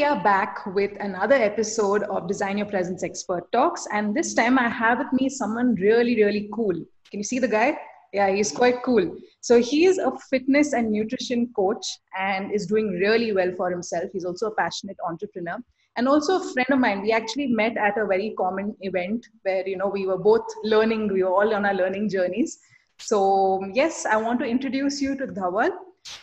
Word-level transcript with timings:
we 0.00 0.06
are 0.06 0.22
back 0.22 0.64
with 0.64 0.92
another 1.00 1.34
episode 1.34 2.04
of 2.04 2.26
Design 2.26 2.56
Your 2.56 2.66
Presence 2.66 3.02
Expert 3.04 3.52
Talks. 3.52 3.86
And 3.92 4.16
this 4.16 4.32
time 4.32 4.58
I 4.58 4.66
have 4.66 4.96
with 4.96 5.12
me 5.12 5.28
someone 5.28 5.74
really, 5.74 6.16
really 6.16 6.48
cool. 6.54 6.72
Can 7.10 7.20
you 7.20 7.22
see 7.22 7.38
the 7.38 7.46
guy? 7.46 7.76
Yeah, 8.14 8.30
he's 8.30 8.50
quite 8.50 8.82
cool. 8.82 9.14
So 9.42 9.60
he 9.60 9.84
is 9.84 9.98
a 9.98 10.10
fitness 10.30 10.72
and 10.72 10.90
nutrition 10.90 11.52
coach 11.54 11.86
and 12.18 12.50
is 12.50 12.64
doing 12.64 12.88
really 12.92 13.34
well 13.34 13.52
for 13.58 13.70
himself. 13.70 14.04
He's 14.10 14.24
also 14.24 14.46
a 14.46 14.54
passionate 14.54 14.96
entrepreneur 15.06 15.58
and 15.96 16.08
also 16.08 16.40
a 16.40 16.52
friend 16.54 16.68
of 16.70 16.78
mine. 16.78 17.02
We 17.02 17.12
actually 17.12 17.48
met 17.48 17.76
at 17.76 17.98
a 17.98 18.06
very 18.06 18.32
common 18.38 18.74
event 18.80 19.26
where, 19.42 19.68
you 19.68 19.76
know, 19.76 19.88
we 19.88 20.06
were 20.06 20.16
both 20.16 20.46
learning, 20.64 21.12
we 21.12 21.24
were 21.24 21.34
all 21.34 21.52
on 21.52 21.66
our 21.66 21.74
learning 21.74 22.08
journeys. 22.08 22.58
So, 23.00 23.62
yes, 23.74 24.06
I 24.06 24.16
want 24.16 24.40
to 24.40 24.46
introduce 24.46 25.02
you 25.02 25.14
to 25.18 25.26
Dhawal, 25.26 25.72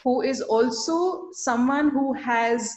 who 0.03 0.23
is 0.23 0.41
also 0.41 1.27
someone 1.31 1.89
who 1.91 2.13
has 2.13 2.75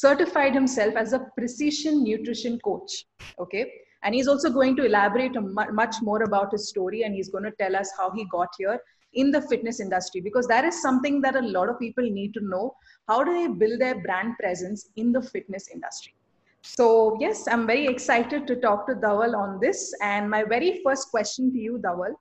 certified 0.00 0.54
himself 0.54 0.94
as 0.96 1.12
a 1.12 1.26
precision 1.36 2.02
nutrition 2.02 2.58
coach. 2.60 3.04
Okay. 3.38 3.70
And 4.02 4.14
he's 4.14 4.28
also 4.28 4.48
going 4.50 4.76
to 4.76 4.86
elaborate 4.86 5.36
much 5.82 5.96
more 6.00 6.22
about 6.22 6.52
his 6.52 6.68
story 6.68 7.02
and 7.02 7.14
he's 7.14 7.28
going 7.28 7.44
to 7.44 7.52
tell 7.62 7.76
us 7.76 7.90
how 7.98 8.10
he 8.10 8.24
got 8.32 8.48
here 8.56 8.80
in 9.12 9.30
the 9.30 9.42
fitness 9.42 9.80
industry 9.80 10.20
because 10.22 10.46
that 10.46 10.64
is 10.64 10.80
something 10.80 11.20
that 11.20 11.36
a 11.36 11.42
lot 11.42 11.68
of 11.68 11.78
people 11.78 12.04
need 12.04 12.32
to 12.34 12.40
know. 12.42 12.74
How 13.08 13.22
do 13.24 13.32
they 13.34 13.48
build 13.48 13.80
their 13.80 14.00
brand 14.00 14.38
presence 14.38 14.88
in 14.96 15.12
the 15.12 15.20
fitness 15.20 15.68
industry? 15.68 16.14
So, 16.62 17.16
yes, 17.20 17.46
I'm 17.48 17.66
very 17.66 17.86
excited 17.86 18.46
to 18.46 18.56
talk 18.56 18.86
to 18.86 18.94
Dhawal 18.94 19.36
on 19.36 19.60
this. 19.60 19.94
And 20.02 20.30
my 20.30 20.44
very 20.44 20.80
first 20.84 21.10
question 21.10 21.52
to 21.52 21.58
you, 21.58 21.78
Dhawal, 21.84 22.12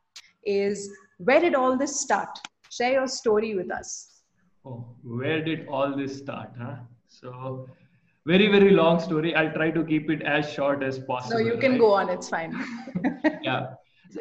is 0.43 0.89
where 1.17 1.39
did 1.39 1.55
all 1.55 1.77
this 1.77 1.99
start? 2.01 2.29
Share 2.71 2.93
your 2.93 3.07
story 3.07 3.55
with 3.55 3.71
us. 3.71 4.21
Oh, 4.65 4.85
where 5.03 5.43
did 5.43 5.67
all 5.67 5.95
this 5.95 6.17
start? 6.17 6.51
Huh? 6.59 6.75
So, 7.21 7.67
very, 8.25 8.47
very 8.47 8.71
long 8.71 8.99
story. 9.01 9.35
I'll 9.35 9.51
try 9.51 9.71
to 9.71 9.83
keep 9.83 10.09
it 10.09 10.21
as 10.21 10.49
short 10.49 10.83
as 10.83 10.99
possible. 10.99 11.39
No, 11.39 11.45
you 11.45 11.57
can 11.57 11.71
right? 11.71 11.79
go 11.79 11.93
on. 11.93 12.09
It's 12.09 12.29
fine. 12.29 12.53
yeah. 13.41 13.71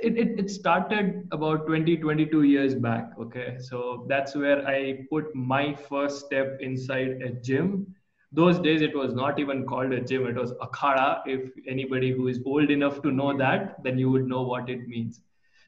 It, 0.03 0.19
it, 0.19 0.39
it 0.41 0.51
started 0.51 1.29
about 1.31 1.67
20, 1.67 1.97
22 1.99 2.43
years 2.43 2.75
back. 2.75 3.13
Okay. 3.21 3.57
So 3.61 4.05
that's 4.09 4.35
where 4.35 4.67
I 4.67 5.07
put 5.11 5.33
my 5.35 5.75
first 5.75 6.27
step 6.27 6.59
inside 6.61 7.23
a 7.23 7.31
gym. 7.31 7.95
Those 8.33 8.59
days, 8.59 8.83
it 8.83 8.97
was 8.97 9.15
not 9.15 9.39
even 9.39 9.65
called 9.65 9.93
a 9.93 10.01
gym, 10.01 10.27
it 10.27 10.35
was 10.35 10.53
akhada. 10.55 11.23
If 11.25 11.51
anybody 11.67 12.13
who 12.13 12.29
is 12.29 12.41
old 12.45 12.71
enough 12.71 13.01
to 13.03 13.11
know 13.11 13.37
that, 13.39 13.83
then 13.83 13.97
you 13.97 14.11
would 14.11 14.27
know 14.27 14.43
what 14.43 14.69
it 14.69 14.87
means. 14.87 15.21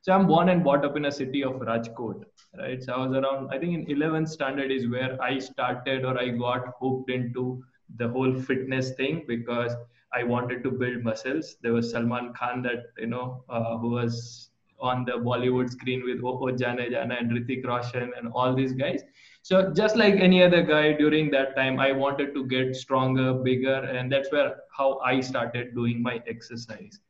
So 0.03 0.13
I'm 0.13 0.27
born 0.27 0.49
and 0.49 0.63
brought 0.63 0.85
up 0.85 0.97
in 0.97 1.05
a 1.05 1.13
city 1.13 1.45
of 1.45 1.55
Rajkot, 1.55 2.25
right? 2.59 2.83
So 2.83 2.95
I 2.95 3.07
was 3.07 3.17
around, 3.17 3.51
I 3.53 3.59
think 3.59 3.75
in 3.75 3.97
11th 3.97 4.31
standard 4.31 4.71
is 4.71 4.89
where 4.89 5.21
I 5.23 5.39
started 5.39 6.05
or 6.07 6.19
I 6.19 6.29
got 6.29 6.73
hooked 6.81 7.11
into 7.11 7.63
the 7.97 8.09
whole 8.09 8.35
fitness 8.35 8.93
thing 8.93 9.25
because 9.29 9.75
I 10.15 10.25
wanted 10.25 10.63
to 10.65 10.71
build 10.71 11.05
muscles. 11.05 11.57
There 11.63 11.75
was 11.75 11.91
Salman 11.91 12.33
Khan 12.33 12.63
that, 12.63 12.85
you 12.99 13.09
know, 13.09 13.45
uh, 13.51 13.77
who 13.77 13.91
was 13.91 14.51
on 14.81 15.05
the 15.05 15.13
Bollywood 15.13 15.71
screen 15.71 16.03
with 16.05 16.25
Oho 16.25 16.47
Jaane 16.57 16.91
Jana 16.91 17.17
and 17.21 17.31
Hrithik 17.31 17.67
Roshan 17.67 18.13
and 18.17 18.33
all 18.33 18.55
these 18.55 18.73
guys. 18.73 19.03
So 19.43 19.71
just 19.73 19.97
like 19.97 20.15
any 20.15 20.43
other 20.43 20.63
guy 20.63 20.95
during 20.95 21.31
that 21.33 21.55
time, 21.55 21.79
I 21.79 21.93
wanted 21.93 22.35
to 22.35 22.47
get 22.47 22.75
stronger, 22.75 23.35
bigger, 23.35 23.75
and 23.75 24.11
that's 24.11 24.33
where 24.33 24.57
how 24.77 24.99
I 25.01 25.21
started 25.21 25.75
doing 25.75 26.03
my 26.03 26.23
exercise. 26.27 27.01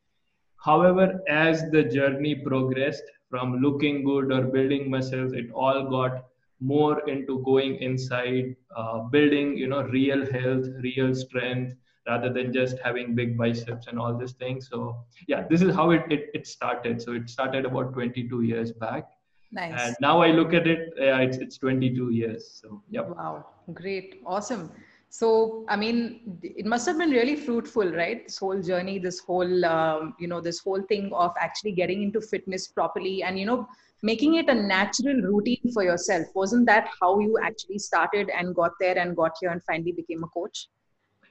However, 0.63 1.19
as 1.27 1.69
the 1.71 1.83
journey 1.83 2.35
progressed 2.35 3.03
from 3.29 3.61
looking 3.61 4.03
good 4.03 4.31
or 4.31 4.43
building 4.43 4.89
muscles, 4.91 5.33
it 5.33 5.49
all 5.51 5.89
got 5.89 6.25
more 6.59 7.09
into 7.09 7.39
going 7.43 7.77
inside, 7.77 8.55
uh, 8.77 8.99
building, 8.99 9.57
you 9.57 9.67
know, 9.67 9.81
real 9.83 10.31
health, 10.31 10.67
real 10.83 11.15
strength, 11.15 11.75
rather 12.07 12.31
than 12.31 12.53
just 12.53 12.77
having 12.77 13.15
big 13.15 13.35
biceps 13.37 13.87
and 13.87 13.97
all 13.97 14.15
these 14.15 14.33
things. 14.33 14.69
So 14.69 15.03
yeah, 15.27 15.47
this 15.49 15.63
is 15.63 15.73
how 15.73 15.89
it, 15.89 16.03
it, 16.11 16.29
it 16.35 16.45
started. 16.45 17.01
So 17.01 17.13
it 17.13 17.27
started 17.27 17.65
about 17.65 17.93
22 17.93 18.43
years 18.43 18.71
back. 18.71 19.09
Nice. 19.51 19.73
And 19.81 19.95
now 19.99 20.21
I 20.21 20.27
look 20.27 20.53
at 20.53 20.67
it, 20.67 20.93
yeah, 20.95 21.19
it's, 21.21 21.37
it's 21.37 21.57
22 21.57 22.11
years. 22.11 22.61
So 22.61 22.83
yeah. 22.89 23.01
Wow, 23.01 23.47
great, 23.73 24.21
awesome 24.27 24.71
so 25.13 25.65
i 25.67 25.75
mean 25.75 26.21
it 26.41 26.65
must 26.65 26.85
have 26.87 26.97
been 26.97 27.09
really 27.11 27.35
fruitful 27.35 27.91
right? 27.91 28.25
This 28.27 28.37
whole 28.37 28.61
journey 28.61 28.97
this 28.97 29.19
whole 29.19 29.65
um, 29.65 30.15
you 30.19 30.27
know 30.27 30.39
this 30.39 30.59
whole 30.59 30.81
thing 30.83 31.11
of 31.13 31.33
actually 31.37 31.73
getting 31.73 32.01
into 32.01 32.21
fitness 32.21 32.67
properly 32.69 33.21
and 33.21 33.37
you 33.37 33.45
know 33.45 33.67
making 34.01 34.35
it 34.35 34.47
a 34.47 34.53
natural 34.53 35.21
routine 35.21 35.71
for 35.73 35.83
yourself. 35.83 36.27
Wasn't 36.33 36.65
that 36.67 36.89
how 37.01 37.19
you 37.19 37.37
actually 37.43 37.77
started 37.77 38.29
and 38.29 38.55
got 38.55 38.71
there 38.79 38.97
and 38.97 39.15
got 39.15 39.33
here 39.41 39.51
and 39.51 39.61
finally 39.63 39.91
became 39.91 40.23
a 40.23 40.27
coach? 40.27 40.69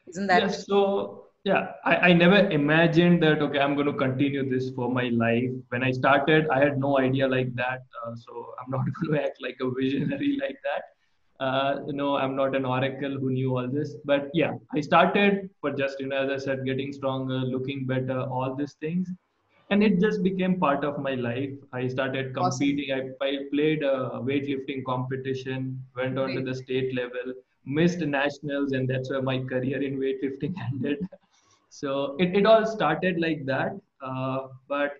Isn't 0.07 0.27
that 0.27 0.43
yeah, 0.43 0.49
so 0.49 1.25
yeah 1.45 1.73
I, 1.87 1.97
I 1.97 2.13
never 2.13 2.51
imagined 2.51 3.23
that 3.23 3.41
okay 3.41 3.61
i'm 3.61 3.75
going 3.75 3.87
to 3.87 3.95
continue 3.95 4.49
this 4.49 4.71
for 4.77 4.93
my 4.93 5.09
life. 5.09 5.51
When 5.71 5.83
i 5.83 5.91
started 5.91 6.49
i 6.51 6.59
had 6.63 6.79
no 6.79 6.99
idea 6.99 7.27
like 7.27 7.55
that 7.55 7.81
uh, 8.05 8.15
so 8.15 8.55
i'm 8.61 8.71
not 8.71 8.85
going 9.01 9.15
to 9.15 9.25
act 9.25 9.39
like 9.41 9.57
a 9.63 9.71
visionary 9.71 10.39
like 10.39 10.59
that 10.65 10.83
uh, 11.41 11.77
you 11.87 11.93
know 11.93 12.17
i'm 12.17 12.37
not 12.37 12.55
an 12.55 12.65
oracle 12.65 13.17
who 13.21 13.31
knew 13.31 13.57
all 13.57 13.69
this 13.69 13.97
but 14.05 14.31
yeah 14.35 14.53
i 14.75 14.81
started 14.81 15.49
for 15.61 15.71
just 15.73 15.99
you 16.01 16.07
know 16.07 16.23
as 16.25 16.31
i 16.37 16.39
said 16.45 16.65
getting 16.65 16.93
stronger 16.93 17.41
looking 17.57 17.87
better 17.87 18.21
all 18.21 18.55
these 18.55 18.77
things. 18.81 19.09
And 19.73 19.85
it 19.85 20.01
just 20.01 20.25
became 20.25 20.59
part 20.59 20.85
of 20.85 20.99
my 20.99 21.15
life. 21.15 21.51
I 21.73 21.87
started 21.87 22.35
competing. 22.35 22.91
Awesome. 22.91 23.15
I, 23.21 23.27
I 23.27 23.37
played 23.53 23.85
a 23.85 24.19
weightlifting 24.29 24.85
competition 24.85 25.81
went 25.95 26.19
on 26.19 26.33
Great. 26.33 26.39
to 26.39 26.43
the 26.51 26.57
state 26.57 26.93
level 26.93 27.35
missed 27.65 28.01
nationals 28.01 28.73
and 28.73 28.89
that's 28.89 29.11
where 29.11 29.23
my 29.23 29.39
career 29.39 29.81
in 29.81 30.01
weightlifting 30.01 30.55
ended. 30.73 30.99
So 31.69 32.17
it, 32.19 32.35
it 32.39 32.47
all 32.47 32.67
started 32.67 33.21
like 33.21 33.47
that 33.47 33.79
uh, 34.05 34.49
but 34.69 34.95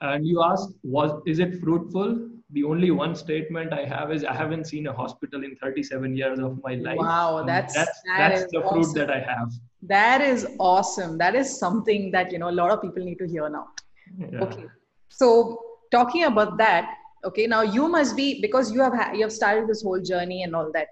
and 0.00 0.26
you 0.26 0.42
asked 0.42 0.74
was 0.82 1.22
is 1.26 1.38
it 1.38 1.60
fruitful 1.60 2.28
the 2.54 2.64
only 2.64 2.90
one 2.90 3.14
statement 3.14 3.72
I 3.72 3.84
have 3.84 4.12
is 4.12 4.24
I 4.24 4.32
haven't 4.32 4.66
seen 4.66 4.86
a 4.86 4.92
hospital 4.92 5.44
in 5.44 5.56
37 5.56 6.16
years 6.16 6.38
of 6.38 6.60
my 6.62 6.74
life. 6.76 6.96
Wow, 6.98 7.44
that's 7.46 7.74
that's, 7.74 8.00
that 8.06 8.28
that's 8.30 8.52
the 8.52 8.62
awesome. 8.62 8.82
fruit 8.82 8.94
that 8.94 9.10
I 9.10 9.20
have. 9.20 9.52
That 9.82 10.20
is 10.20 10.46
awesome. 10.58 11.18
That 11.18 11.34
is 11.34 11.58
something 11.58 12.10
that 12.12 12.32
you 12.32 12.38
know 12.38 12.48
a 12.48 12.56
lot 12.62 12.70
of 12.70 12.80
people 12.80 13.04
need 13.04 13.18
to 13.18 13.26
hear 13.26 13.48
now. 13.48 13.66
Yeah. 14.18 14.44
Okay, 14.44 14.66
so 15.08 15.60
talking 15.90 16.24
about 16.24 16.56
that, 16.58 16.94
okay, 17.24 17.46
now 17.46 17.62
you 17.62 17.88
must 17.88 18.16
be 18.16 18.40
because 18.40 18.72
you 18.72 18.80
have 18.82 19.14
you 19.14 19.22
have 19.22 19.32
started 19.32 19.68
this 19.68 19.82
whole 19.82 20.00
journey 20.00 20.42
and 20.44 20.54
all 20.54 20.70
that. 20.72 20.88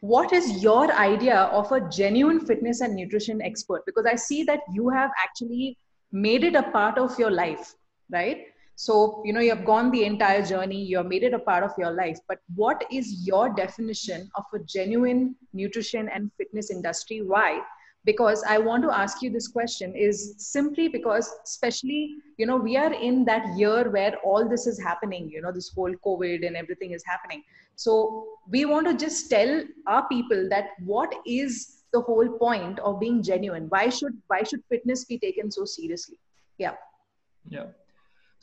What 0.00 0.32
is 0.32 0.62
your 0.62 0.92
idea 0.92 1.36
of 1.58 1.70
a 1.70 1.80
genuine 1.88 2.40
fitness 2.40 2.80
and 2.80 2.96
nutrition 2.96 3.40
expert? 3.40 3.84
Because 3.86 4.04
I 4.04 4.16
see 4.16 4.42
that 4.44 4.60
you 4.72 4.88
have 4.88 5.12
actually 5.22 5.76
made 6.10 6.42
it 6.44 6.56
a 6.56 6.64
part 6.70 6.98
of 6.98 7.16
your 7.18 7.30
life, 7.30 7.74
right? 8.10 8.51
So, 8.76 9.22
you 9.24 9.32
know, 9.32 9.40
you 9.40 9.50
have 9.50 9.64
gone 9.64 9.90
the 9.90 10.04
entire 10.04 10.44
journey, 10.44 10.82
you 10.82 10.96
have 10.96 11.06
made 11.06 11.22
it 11.22 11.34
a 11.34 11.38
part 11.38 11.62
of 11.62 11.72
your 11.78 11.92
life. 11.92 12.18
But 12.26 12.40
what 12.54 12.84
is 12.90 13.26
your 13.26 13.50
definition 13.50 14.30
of 14.34 14.44
a 14.54 14.58
genuine 14.60 15.36
nutrition 15.52 16.08
and 16.08 16.30
fitness 16.36 16.70
industry? 16.70 17.22
Why? 17.22 17.60
Because 18.04 18.42
I 18.48 18.58
want 18.58 18.82
to 18.82 18.90
ask 18.90 19.22
you 19.22 19.30
this 19.30 19.46
question 19.46 19.94
is 19.94 20.34
simply 20.38 20.88
because, 20.88 21.32
especially, 21.44 22.16
you 22.36 22.46
know, 22.46 22.56
we 22.56 22.76
are 22.76 22.92
in 22.92 23.24
that 23.26 23.56
year 23.56 23.88
where 23.90 24.16
all 24.24 24.48
this 24.48 24.66
is 24.66 24.80
happening, 24.82 25.30
you 25.30 25.40
know, 25.40 25.52
this 25.52 25.68
whole 25.68 25.94
COVID 26.04 26.44
and 26.44 26.56
everything 26.56 26.90
is 26.92 27.04
happening. 27.06 27.44
So, 27.76 28.26
we 28.48 28.64
want 28.64 28.88
to 28.88 28.94
just 28.94 29.30
tell 29.30 29.62
our 29.86 30.08
people 30.08 30.48
that 30.48 30.70
what 30.84 31.14
is 31.24 31.84
the 31.92 32.00
whole 32.00 32.28
point 32.28 32.80
of 32.80 32.98
being 32.98 33.22
genuine? 33.22 33.66
Why 33.68 33.90
should 33.90 34.20
why 34.26 34.42
should 34.42 34.64
fitness 34.68 35.04
be 35.04 35.18
taken 35.18 35.50
so 35.50 35.64
seriously? 35.64 36.18
Yeah. 36.58 36.74
Yeah 37.48 37.66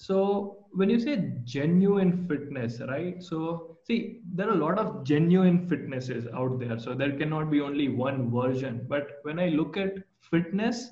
so 0.01 0.65
when 0.71 0.89
you 0.89 0.97
say 0.97 1.33
genuine 1.43 2.25
fitness, 2.25 2.79
right? 2.87 3.21
So 3.21 3.77
see, 3.83 4.21
there 4.33 4.47
are 4.47 4.53
a 4.53 4.63
lot 4.65 4.79
of 4.79 5.03
genuine 5.03 5.67
fitnesses 5.67 6.25
out 6.33 6.57
there. 6.57 6.79
So 6.79 6.93
there 6.93 7.11
cannot 7.17 7.51
be 7.51 7.59
only 7.59 7.89
one 7.89 8.31
version. 8.31 8.85
But 8.87 9.19
when 9.23 9.39
I 9.39 9.49
look 9.49 9.75
at 9.75 9.95
fitness, 10.21 10.91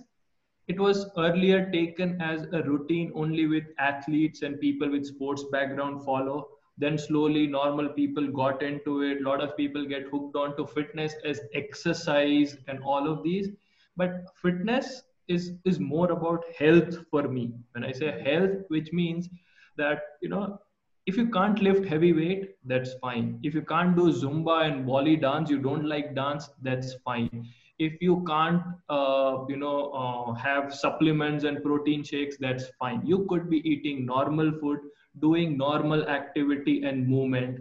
it 0.68 0.78
was 0.78 1.10
earlier 1.18 1.72
taken 1.72 2.22
as 2.22 2.48
a 2.52 2.62
routine 2.64 3.14
only 3.16 3.48
with 3.48 3.64
athletes 3.80 4.42
and 4.42 4.60
people 4.60 4.92
with 4.92 5.06
sports 5.06 5.46
background 5.54 6.04
follow. 6.04 6.50
Then 6.78 6.98
slowly 6.98 7.48
normal 7.48 7.88
people 7.88 8.28
got 8.28 8.62
into 8.62 9.04
it. 9.04 9.22
A 9.22 9.24
lot 9.24 9.40
of 9.40 9.56
people 9.56 9.86
get 9.86 10.10
hooked 10.12 10.36
on 10.36 10.58
to 10.58 10.68
fitness 10.68 11.16
as 11.24 11.40
exercise 11.54 12.58
and 12.68 12.84
all 12.84 13.10
of 13.10 13.24
these. 13.24 13.48
But 13.96 14.26
fitness 14.36 15.04
is 15.28 15.52
is 15.66 15.80
more 15.80 16.12
about 16.12 16.44
health 16.58 16.98
for 17.12 17.24
me. 17.28 17.52
When 17.74 17.84
i 17.84 17.92
say 17.92 18.12
health 18.30 18.58
which 18.70 18.92
means 18.94 19.30
that 19.78 20.02
you 20.22 20.30
know 20.30 20.60
if 21.06 21.18
you 21.18 21.28
can't 21.30 21.62
lift 21.62 21.86
heavy 21.86 22.14
weight 22.14 22.56
that's 22.66 22.94
fine. 23.02 23.40
If 23.44 23.54
you 23.56 23.62
can't 23.62 23.96
do 23.96 24.12
zumba 24.12 24.66
and 24.68 24.86
bolly 24.86 25.16
dance 25.18 25.50
you 25.50 25.60
don't 25.60 25.86
like 25.86 26.16
dance 26.16 26.50
that's 26.62 26.94
fine. 27.06 27.46
If 27.80 28.02
you 28.02 28.24
can't 28.28 28.62
uh, 28.90 29.46
you 29.48 29.58
know 29.58 29.92
uh, 30.04 30.34
have 30.34 30.74
supplements 30.74 31.44
and 31.44 31.64
protein 31.64 32.04
shakes 32.04 32.38
that's 32.40 32.68
fine. 32.80 33.02
You 33.06 33.26
could 33.30 33.50
be 33.50 33.58
eating 33.70 34.06
normal 34.06 34.52
food 34.60 34.80
doing 35.20 35.58
normal 35.58 36.08
activity 36.08 36.84
and 36.84 37.08
movement. 37.08 37.60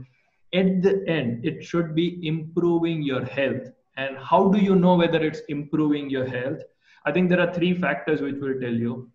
At 0.54 0.82
the 0.82 1.04
end 1.08 1.44
it 1.44 1.62
should 1.64 1.94
be 1.94 2.20
improving 2.26 3.02
your 3.02 3.24
health. 3.24 3.68
And 3.96 4.16
how 4.18 4.48
do 4.48 4.58
you 4.58 4.74
know 4.74 4.96
whether 4.96 5.22
it's 5.22 5.40
improving 5.48 6.10
your 6.10 6.26
health 6.26 6.60
i 7.06 7.12
think 7.12 7.30
there 7.30 7.40
are 7.40 7.52
three 7.52 7.74
factors 7.74 8.20
which 8.20 8.36
will 8.36 8.58
tell 8.60 8.82
you. 8.86 9.10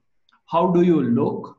How 0.51 0.67
do 0.71 0.81
you 0.81 1.01
look? 1.01 1.57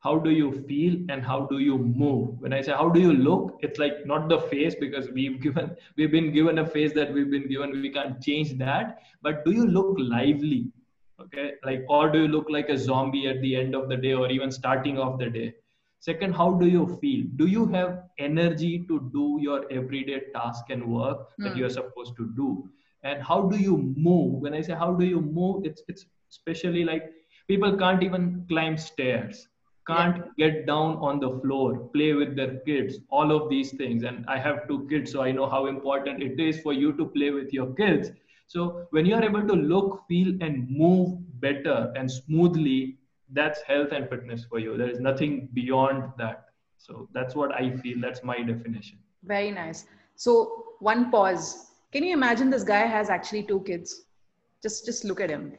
How 0.00 0.18
do 0.18 0.30
you 0.30 0.52
feel? 0.68 0.96
And 1.08 1.22
how 1.22 1.46
do 1.46 1.58
you 1.60 1.78
move? 1.78 2.40
When 2.40 2.52
i 2.52 2.60
say 2.60 2.72
how 2.72 2.88
do 2.96 3.00
you 3.00 3.12
look 3.12 3.58
it's 3.68 3.78
like 3.78 4.06
not 4.12 4.28
the 4.28 4.38
face 4.52 4.74
because 4.84 5.10
we've 5.18 5.40
given 5.46 5.76
we've 5.96 6.10
been 6.10 6.30
given 6.32 6.58
a 6.58 6.66
face 6.66 6.92
that 6.94 7.12
we've 7.12 7.30
been 7.30 7.48
given. 7.48 7.82
We 7.82 7.90
can't 7.90 8.22
change 8.22 8.56
that. 8.58 8.98
But 9.22 9.44
do 9.44 9.52
you 9.52 9.66
look 9.66 9.96
lively? 9.98 10.72
Okay? 11.20 11.52
Like 11.64 11.84
or 11.88 12.10
do 12.10 12.22
you 12.22 12.28
look 12.28 12.50
like 12.50 12.68
a 12.68 12.78
zombie 12.78 13.28
at 13.28 13.40
the 13.40 13.56
end 13.56 13.74
of 13.74 13.88
the 13.88 13.96
day 13.96 14.12
or 14.12 14.30
even 14.30 14.50
starting 14.50 14.98
of 14.98 15.18
the 15.18 15.30
day? 15.30 15.54
Second 16.00 16.34
how 16.34 16.52
do 16.52 16.66
you 16.66 16.86
feel? 17.00 17.24
Do 17.36 17.46
you 17.46 17.66
have 17.68 18.04
energy 18.18 18.84
to 18.88 19.10
do 19.14 19.38
your 19.40 19.60
everyday 19.72 20.20
task 20.34 20.64
and 20.68 20.84
work 20.84 21.20
mm. 21.20 21.44
that 21.44 21.52
hmm. 21.52 21.58
you're 21.58 21.70
supposed 21.70 22.14
to 22.16 22.30
do 22.36 22.68
and 23.04 23.22
how 23.22 23.42
do 23.42 23.56
you 23.56 23.76
move 23.96 24.42
when 24.42 24.54
i 24.54 24.60
say 24.60 24.74
how 24.74 24.92
do 24.92 25.04
you 25.04 25.20
move 25.20 25.64
it's 25.64 25.82
it's 25.88 26.06
especially 26.30 26.84
like 26.84 27.10
people 27.48 27.76
can't 27.76 28.02
even 28.02 28.44
climb 28.48 28.76
stairs 28.76 29.48
can't 29.86 30.24
yeah. 30.36 30.48
get 30.48 30.66
down 30.66 30.96
on 30.96 31.20
the 31.20 31.38
floor, 31.40 31.90
play 31.94 32.14
with 32.14 32.36
their 32.36 32.56
kids, 32.60 32.98
all 33.10 33.30
of 33.32 33.50
these 33.50 33.72
things. 33.72 34.02
And 34.02 34.24
I 34.26 34.38
have 34.38 34.66
two 34.66 34.86
kids, 34.88 35.12
so 35.12 35.22
I 35.22 35.32
know 35.32 35.48
how 35.48 35.66
important 35.66 36.22
it 36.22 36.40
is 36.40 36.60
for 36.60 36.72
you 36.72 36.92
to 36.94 37.06
play 37.06 37.30
with 37.30 37.52
your 37.52 37.74
kids. 37.74 38.10
So 38.46 38.86
when 38.90 39.06
you 39.06 39.14
are 39.14 39.22
able 39.22 39.46
to 39.46 39.54
look, 39.54 40.04
feel, 40.08 40.36
and 40.40 40.68
move 40.70 41.18
better 41.40 41.92
and 41.96 42.10
smoothly, 42.10 42.98
that's 43.32 43.60
health 43.62 43.88
and 43.92 44.08
fitness 44.08 44.44
for 44.44 44.58
you. 44.58 44.76
There 44.76 44.88
is 44.88 45.00
nothing 45.00 45.48
beyond 45.52 46.12
that. 46.18 46.46
So 46.78 47.08
that's 47.12 47.34
what 47.34 47.52
I 47.52 47.76
feel. 47.76 48.00
That's 48.00 48.22
my 48.22 48.42
definition. 48.42 48.98
Very 49.22 49.50
nice. 49.50 49.86
So 50.16 50.64
one 50.80 51.10
pause. 51.10 51.72
Can 51.94 52.02
you 52.02 52.12
imagine 52.12 52.50
this 52.50 52.64
guy 52.64 52.86
has 52.86 53.08
actually 53.08 53.44
two 53.44 53.60
kids? 53.60 54.06
Just 54.62 54.84
just 54.84 55.04
look 55.04 55.20
at 55.20 55.30
him. 55.30 55.52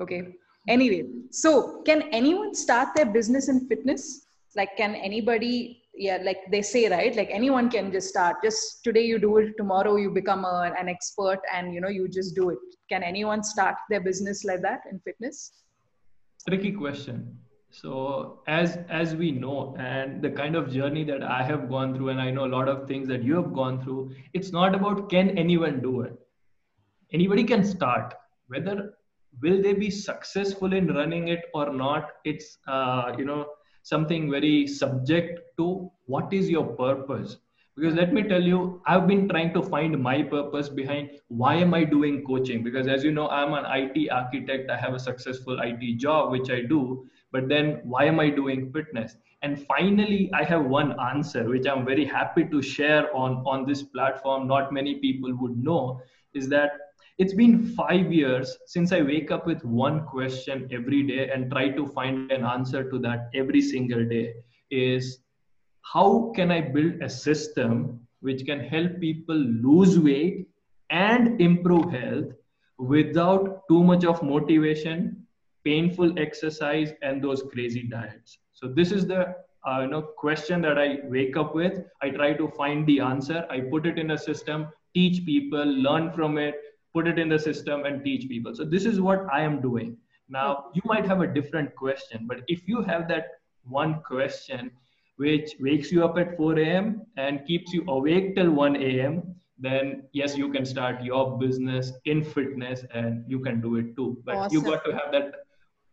Okay? 0.00 0.34
Anyway 0.68 1.04
so 1.30 1.82
can 1.82 2.02
anyone 2.12 2.54
start 2.54 2.88
their 2.94 3.06
business 3.06 3.48
in 3.48 3.66
fitness? 3.66 4.26
Like 4.54 4.76
can 4.76 4.94
anybody 4.94 5.82
yeah 5.94 6.18
like 6.22 6.38
they 6.50 6.62
say 6.62 6.88
right? 6.88 7.14
Like 7.16 7.30
anyone 7.32 7.70
can 7.70 7.90
just 7.90 8.08
start. 8.08 8.36
Just 8.44 8.84
today 8.84 9.04
you 9.04 9.18
do 9.18 9.38
it 9.38 9.56
tomorrow 9.56 9.96
you 9.96 10.10
become 10.10 10.44
a, 10.44 10.72
an 10.78 10.88
expert 10.88 11.40
and 11.52 11.74
you 11.74 11.80
know 11.80 11.88
you 11.88 12.08
just 12.08 12.34
do 12.36 12.50
it. 12.50 12.58
Can 12.88 13.02
anyone 13.02 13.42
start 13.42 13.76
their 13.88 14.00
business 14.00 14.44
like 14.44 14.62
that 14.62 14.82
in 14.90 15.00
fitness? 15.00 15.52
Tricky 16.48 16.72
question 16.72 17.38
so 17.70 18.42
as 18.48 18.78
as 18.88 19.14
we 19.14 19.30
know 19.30 19.74
and 19.78 20.20
the 20.22 20.30
kind 20.30 20.56
of 20.56 20.70
journey 20.72 21.04
that 21.04 21.22
i 21.22 21.42
have 21.42 21.68
gone 21.68 21.94
through 21.94 22.08
and 22.08 22.20
i 22.20 22.30
know 22.30 22.44
a 22.44 22.52
lot 22.54 22.68
of 22.68 22.86
things 22.88 23.06
that 23.06 23.22
you 23.22 23.36
have 23.36 23.52
gone 23.52 23.80
through 23.82 24.10
it's 24.34 24.50
not 24.50 24.74
about 24.74 25.08
can 25.08 25.30
anyone 25.38 25.80
do 25.80 26.00
it. 26.02 26.16
Anybody 27.12 27.42
can 27.42 27.64
start. 27.64 28.14
Whether 28.48 28.94
will 29.42 29.62
they 29.62 29.72
be 29.72 29.90
successful 29.90 30.72
in 30.72 30.88
running 30.94 31.28
it 31.28 31.44
or 31.54 31.72
not 31.72 32.10
it's 32.24 32.58
uh, 32.66 33.12
you 33.16 33.24
know 33.24 33.46
something 33.82 34.30
very 34.30 34.66
subject 34.66 35.40
to 35.58 35.90
what 36.06 36.32
is 36.32 36.50
your 36.50 36.64
purpose. 36.64 37.36
Because 37.76 37.94
let 37.94 38.12
me 38.12 38.24
tell 38.24 38.42
you 38.42 38.82
i've 38.86 39.06
been 39.06 39.28
trying 39.28 39.54
to 39.54 39.62
find 39.62 39.98
my 40.02 40.22
purpose 40.22 40.68
behind 40.68 41.10
why 41.28 41.54
am 41.54 41.72
i 41.72 41.84
doing 41.84 42.24
coaching? 42.24 42.64
Because 42.64 42.88
as 42.88 43.04
you 43.04 43.12
know 43.12 43.28
i'm 43.28 43.54
an 43.54 43.64
it 43.94 44.10
architect. 44.10 44.70
I 44.70 44.76
have 44.76 44.94
a 44.94 44.98
successful 44.98 45.60
it 45.62 45.96
job 45.98 46.32
which 46.32 46.50
i 46.50 46.62
do 46.62 47.08
but 47.32 47.48
then 47.48 47.80
why 47.84 48.04
am 48.04 48.20
i 48.20 48.28
doing 48.30 48.70
fitness? 48.72 49.16
And 49.42 49.66
finally 49.66 50.30
i 50.34 50.44
have 50.44 50.64
one 50.66 50.98
answer 51.00 51.48
which 51.48 51.66
i'm 51.66 51.84
very 51.86 52.04
happy 52.04 52.44
to 52.44 52.60
share 52.60 53.14
on 53.16 53.42
on 53.46 53.66
this 53.66 53.82
platform 53.82 54.46
not 54.46 54.72
many 54.72 54.96
people 54.96 55.34
would 55.36 55.56
know 55.56 56.00
is 56.34 56.48
that 56.50 56.72
it's 57.20 57.34
been 57.34 57.62
five 57.76 58.10
years 58.10 58.56
since 58.64 58.92
I 58.92 59.02
wake 59.02 59.30
up 59.30 59.46
with 59.46 59.62
one 59.62 60.06
question 60.06 60.66
every 60.72 61.02
day 61.02 61.30
and 61.30 61.50
try 61.50 61.68
to 61.68 61.86
find 61.86 62.32
an 62.32 62.44
answer 62.44 62.90
to 62.90 62.98
that 63.00 63.28
every 63.34 63.60
single 63.60 64.06
day 64.06 64.36
is 64.70 65.18
how 65.82 66.32
can 66.34 66.50
I 66.50 66.62
build 66.62 67.02
a 67.02 67.10
system 67.10 68.00
which 68.20 68.46
can 68.46 68.60
help 68.60 68.98
people 69.00 69.36
lose 69.36 69.98
weight 69.98 70.48
and 70.88 71.38
improve 71.42 71.92
health 71.92 72.32
without 72.78 73.68
too 73.68 73.84
much 73.84 74.06
of 74.06 74.22
motivation, 74.22 75.19
painful 75.64 76.18
exercise, 76.18 76.92
and 77.02 77.22
those 77.22 77.42
crazy 77.52 77.82
diets. 77.82 78.38
So 78.52 78.68
this 78.68 78.92
is 78.92 79.06
the 79.06 79.34
uh, 79.66 79.80
you 79.82 79.88
know 79.88 80.02
question 80.02 80.60
that 80.62 80.78
I 80.78 80.98
wake 81.04 81.36
up 81.36 81.54
with. 81.54 81.82
I 82.02 82.10
try 82.10 82.32
to 82.34 82.48
find 82.48 82.86
the 82.86 83.00
answer. 83.00 83.46
I 83.50 83.60
put 83.60 83.86
it 83.86 83.98
in 83.98 84.12
a 84.12 84.18
system, 84.18 84.68
teach 84.94 85.24
people, 85.24 85.64
learn 85.64 86.12
from 86.12 86.38
it, 86.38 86.54
put 86.92 87.06
it 87.06 87.18
in 87.18 87.28
the 87.28 87.38
system 87.38 87.84
and 87.84 88.04
teach 88.04 88.28
people 88.28 88.54
so 88.54 88.64
this 88.64 88.84
is 88.84 89.00
what 89.00 89.26
i 89.32 89.40
am 89.40 89.60
doing 89.60 89.96
now 90.28 90.66
you 90.74 90.82
might 90.84 91.06
have 91.06 91.20
a 91.20 91.26
different 91.26 91.74
question 91.76 92.26
but 92.26 92.42
if 92.48 92.66
you 92.66 92.82
have 92.82 93.08
that 93.08 93.26
one 93.64 94.00
question 94.02 94.70
which 95.16 95.52
wakes 95.60 95.92
you 95.92 96.04
up 96.04 96.16
at 96.18 96.36
4 96.36 96.58
a.m 96.58 97.02
and 97.16 97.46
keeps 97.46 97.72
you 97.72 97.84
awake 97.88 98.34
till 98.34 98.50
1 98.50 98.76
a.m 98.76 99.22
then 99.58 100.02
yes 100.12 100.36
you 100.36 100.50
can 100.50 100.64
start 100.64 101.02
your 101.02 101.38
business 101.38 101.92
in 102.06 102.24
fitness 102.24 102.84
and 102.94 103.24
you 103.28 103.40
can 103.40 103.60
do 103.60 103.76
it 103.76 103.94
too 103.96 104.10
but 104.24 104.36
awesome. 104.36 104.54
you 104.54 104.62
got 104.70 104.84
to 104.84 104.92
have 104.92 105.12
that 105.12 105.34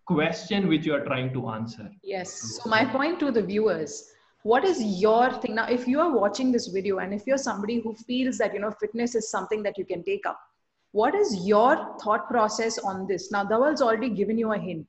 question 0.07 0.67
which 0.67 0.85
you 0.85 0.95
are 0.95 1.03
trying 1.03 1.33
to 1.33 1.49
answer. 1.49 1.89
Yes. 2.01 2.59
So 2.63 2.69
my 2.69 2.85
point 2.85 3.19
to 3.19 3.31
the 3.31 3.41
viewers 3.43 4.11
what 4.43 4.63
is 4.63 4.81
your 5.01 5.33
thing? 5.41 5.55
Now 5.55 5.67
if 5.67 5.87
you 5.87 5.99
are 5.99 6.11
watching 6.11 6.51
this 6.51 6.67
video 6.67 6.99
and 6.99 7.13
if 7.13 7.27
you're 7.27 7.37
somebody 7.37 7.81
who 7.81 7.93
feels 7.93 8.37
that 8.37 8.53
you 8.53 8.61
know 8.61 8.71
fitness 8.71 9.13
is 9.13 9.29
something 9.29 9.61
that 9.63 9.77
you 9.77 9.85
can 9.85 10.03
take 10.03 10.25
up 10.25 10.39
what 10.91 11.13
is 11.15 11.45
your 11.45 11.97
thought 12.01 12.29
process 12.29 12.77
on 12.77 13.07
this? 13.07 13.29
Now 13.31 13.43
Dhaval's 13.43 13.81
already 13.81 14.09
given 14.09 14.37
you 14.37 14.53
a 14.53 14.57
hint 14.57 14.87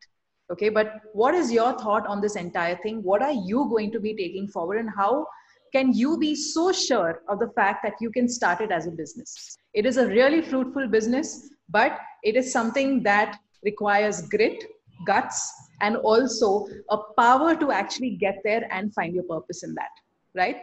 okay? 0.50 0.68
But 0.68 1.00
what 1.12 1.34
is 1.34 1.52
your 1.52 1.76
thought 1.78 2.06
on 2.06 2.20
this 2.20 2.36
entire 2.36 2.76
thing? 2.76 3.02
What 3.02 3.22
are 3.22 3.32
you 3.32 3.68
going 3.68 3.90
to 3.92 4.00
be 4.00 4.14
taking 4.14 4.48
forward 4.48 4.78
and 4.78 4.88
how 4.96 5.26
can 5.72 5.92
you 5.92 6.16
be 6.18 6.34
so 6.34 6.72
sure 6.72 7.22
of 7.28 7.40
the 7.40 7.50
fact 7.50 7.82
that 7.82 7.94
you 8.00 8.10
can 8.10 8.28
start 8.28 8.60
it 8.60 8.70
as 8.70 8.86
a 8.86 8.90
business? 8.90 9.58
It 9.74 9.84
is 9.84 9.96
a 9.96 10.06
really 10.06 10.40
fruitful 10.40 10.88
business 10.88 11.50
but 11.68 11.98
it 12.22 12.36
is 12.36 12.52
something 12.52 13.02
that 13.02 13.38
requires 13.64 14.22
grit 14.28 14.64
guts 15.06 15.52
and 15.80 15.96
also 15.96 16.66
a 16.90 16.98
power 17.18 17.54
to 17.54 17.70
actually 17.70 18.10
get 18.10 18.38
there 18.44 18.66
and 18.72 18.92
find 18.94 19.14
your 19.14 19.24
purpose 19.24 19.62
in 19.62 19.74
that 19.74 19.90
right 20.34 20.56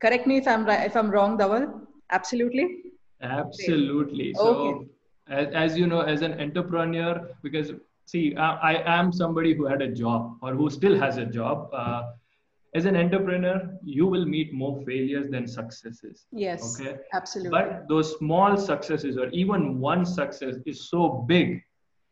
correct 0.00 0.26
me 0.26 0.38
if 0.38 0.48
i'm 0.48 0.64
right 0.64 0.86
if 0.86 0.96
i'm 0.96 1.10
wrong 1.10 1.38
Dhaval 1.38 1.86
absolutely 2.10 2.86
Absolutely. 3.22 4.34
So, 4.34 4.42
okay. 4.42 4.86
as, 5.28 5.48
as 5.54 5.78
you 5.78 5.86
know, 5.86 6.00
as 6.00 6.22
an 6.22 6.40
entrepreneur, 6.40 7.28
because 7.42 7.72
see, 8.04 8.36
I, 8.36 8.74
I, 8.74 8.98
am 8.98 9.12
somebody 9.12 9.54
who 9.54 9.66
had 9.66 9.82
a 9.82 9.88
job 9.88 10.36
or 10.42 10.54
who 10.54 10.70
still 10.70 10.98
has 10.98 11.16
a 11.16 11.24
job. 11.24 11.70
Uh, 11.72 12.12
as 12.74 12.84
an 12.84 12.96
entrepreneur, 12.96 13.74
you 13.82 14.06
will 14.06 14.26
meet 14.26 14.52
more 14.52 14.82
failures 14.84 15.30
than 15.30 15.46
successes. 15.46 16.26
Yes. 16.30 16.78
Okay. 16.78 16.96
Absolutely. 17.14 17.50
But 17.58 17.88
those 17.88 18.18
small 18.18 18.56
successes, 18.56 19.16
or 19.16 19.28
even 19.30 19.80
one 19.80 20.04
success, 20.04 20.56
is 20.66 20.90
so 20.90 21.24
big, 21.26 21.62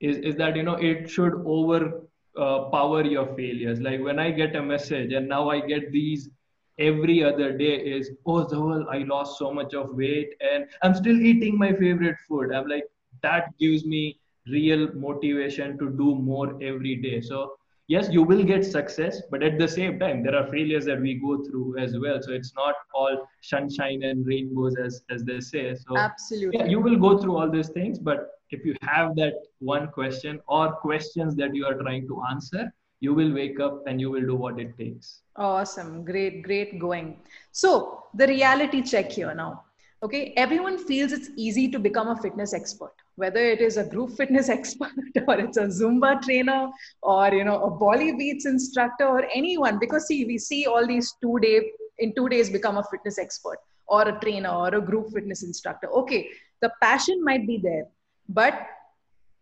is, 0.00 0.18
is 0.18 0.36
that 0.36 0.56
you 0.56 0.62
know 0.62 0.74
it 0.74 1.08
should 1.08 1.34
over 1.46 2.02
uh, 2.38 2.64
power 2.70 3.02
your 3.04 3.34
failures. 3.34 3.80
Like 3.80 4.00
when 4.00 4.18
I 4.18 4.30
get 4.30 4.56
a 4.56 4.62
message 4.62 5.12
and 5.12 5.28
now 5.28 5.50
I 5.50 5.60
get 5.60 5.92
these 5.92 6.30
every 6.78 7.22
other 7.22 7.56
day 7.56 7.76
is 7.76 8.10
oh 8.26 8.44
Dhaval, 8.44 8.86
I 8.90 8.98
lost 8.98 9.38
so 9.38 9.52
much 9.52 9.74
of 9.74 9.94
weight 9.94 10.30
and 10.40 10.66
I'm 10.82 10.94
still 10.94 11.20
eating 11.20 11.56
my 11.58 11.72
favorite 11.72 12.16
food. 12.28 12.52
I'm 12.52 12.66
like 12.68 12.84
that 13.22 13.56
gives 13.58 13.84
me 13.84 14.18
real 14.48 14.92
motivation 14.94 15.78
to 15.78 15.90
do 15.90 16.14
more 16.16 16.62
every 16.62 16.96
day. 16.96 17.20
So 17.20 17.56
yes, 17.88 18.08
you 18.10 18.22
will 18.22 18.42
get 18.44 18.64
success, 18.64 19.22
but 19.30 19.42
at 19.42 19.58
the 19.58 19.68
same 19.68 19.98
time, 19.98 20.22
there 20.22 20.34
are 20.34 20.46
failures 20.50 20.84
that 20.86 21.00
we 21.00 21.14
go 21.14 21.42
through 21.44 21.78
as 21.78 21.96
well. 21.98 22.18
So 22.20 22.32
it's 22.32 22.52
not 22.54 22.74
all 22.94 23.26
sunshine 23.42 24.02
and 24.02 24.26
rainbows 24.26 24.76
as 24.76 25.02
as 25.10 25.24
they 25.24 25.40
say. 25.40 25.74
So 25.74 25.96
absolutely, 25.96 26.58
yeah, 26.58 26.66
you 26.66 26.80
will 26.80 26.96
go 26.96 27.18
through 27.18 27.36
all 27.36 27.50
these 27.50 27.68
things, 27.68 27.98
but 27.98 28.30
if 28.54 28.64
you 28.64 28.74
have 28.82 29.16
that 29.16 29.34
one 29.58 29.88
question 29.88 30.40
or 30.46 30.72
questions 30.86 31.36
that 31.36 31.54
you 31.54 31.66
are 31.66 31.74
trying 31.74 32.08
to 32.08 32.22
answer, 32.30 32.72
you 33.00 33.12
will 33.12 33.32
wake 33.32 33.60
up 33.60 33.86
and 33.86 34.00
you 34.00 34.10
will 34.10 34.26
do 34.32 34.36
what 34.36 34.58
it 34.58 34.76
takes. 34.78 35.20
Awesome. 35.36 36.04
Great, 36.04 36.42
great 36.42 36.78
going. 36.78 37.20
So, 37.52 38.04
the 38.14 38.26
reality 38.26 38.82
check 38.82 39.12
here 39.12 39.34
now. 39.34 39.64
Okay, 40.02 40.34
everyone 40.36 40.76
feels 40.76 41.12
it's 41.12 41.30
easy 41.36 41.66
to 41.70 41.78
become 41.78 42.08
a 42.08 42.16
fitness 42.20 42.52
expert, 42.52 42.92
whether 43.16 43.40
it 43.40 43.62
is 43.62 43.78
a 43.78 43.84
group 43.84 44.16
fitness 44.16 44.48
expert 44.56 44.90
or 45.26 45.38
it's 45.38 45.56
a 45.56 45.66
Zumba 45.76 46.20
trainer 46.20 46.68
or 47.02 47.28
you 47.32 47.44
know 47.44 47.62
a 47.68 47.70
Bolly 47.70 48.12
Beats 48.12 48.44
instructor 48.44 49.06
or 49.06 49.24
anyone. 49.34 49.78
Because 49.78 50.06
see, 50.06 50.24
we 50.26 50.36
see 50.36 50.66
all 50.66 50.86
these 50.86 51.14
two 51.22 51.38
day 51.40 51.70
in 51.98 52.14
two 52.14 52.28
days 52.28 52.50
become 52.50 52.76
a 52.76 52.84
fitness 52.90 53.18
expert 53.18 53.58
or 53.86 54.02
a 54.08 54.20
trainer 54.20 54.50
or 54.50 54.74
a 54.74 54.80
group 54.80 55.10
fitness 55.12 55.42
instructor. 55.42 55.88
Okay, 56.02 56.28
the 56.60 56.70
passion 56.82 57.24
might 57.24 57.46
be 57.46 57.58
there, 57.62 57.86
but 58.28 58.66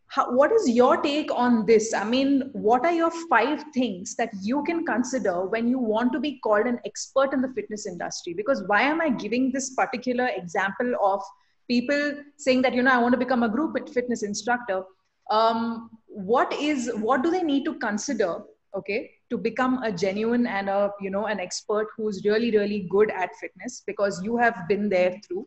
how, 0.09 0.31
what 0.31 0.53
is 0.53 0.69
your 0.69 1.01
take 1.01 1.31
on 1.33 1.65
this? 1.65 1.95
I 1.95 2.05
mean, 2.05 2.51
what 2.53 2.85
are 2.85 2.93
your 2.93 3.11
five 3.31 3.65
things 3.73 4.15
that 4.17 4.31
you 4.43 4.63
can 4.65 4.85
consider 4.85 5.47
when 5.47 5.69
you 5.69 5.79
want 5.79 6.13
to 6.13 6.21
be 6.21 6.39
called 6.41 6.67
an 6.67 6.79
expert 6.85 7.33
in 7.33 7.41
the 7.41 7.53
fitness 7.55 7.87
industry? 7.87 8.35
Because 8.35 8.63
why 8.67 8.83
am 8.83 9.01
I 9.01 9.09
giving 9.09 9.51
this 9.53 9.71
particular 9.75 10.29
example 10.37 10.93
of 11.03 11.23
people 11.69 12.15
saying 12.37 12.63
that 12.63 12.75
you 12.75 12.83
know 12.83 12.93
i 12.93 12.99
want 12.99 13.13
to 13.13 13.19
become 13.25 13.43
a 13.43 13.49
group 13.49 13.77
fitness 13.89 14.23
instructor 14.23 14.83
um, 15.31 15.91
what 16.07 16.53
is 16.53 16.91
what 16.97 17.23
do 17.23 17.31
they 17.31 17.43
need 17.43 17.65
to 17.65 17.75
consider 17.75 18.39
okay 18.77 19.11
to 19.31 19.39
become 19.39 19.83
a 19.83 19.93
genuine 19.93 20.47
and 20.47 20.69
a 20.69 20.91
you 21.01 21.11
know 21.11 21.27
an 21.27 21.41
expert 21.41 21.89
who's 21.97 22.25
really 22.25 22.51
really 22.51 22.87
good 22.91 23.11
at 23.11 23.31
fitness 23.37 23.83
because 23.87 24.23
you 24.23 24.37
have 24.37 24.67
been 24.69 24.89
there 24.89 25.15
through 25.27 25.47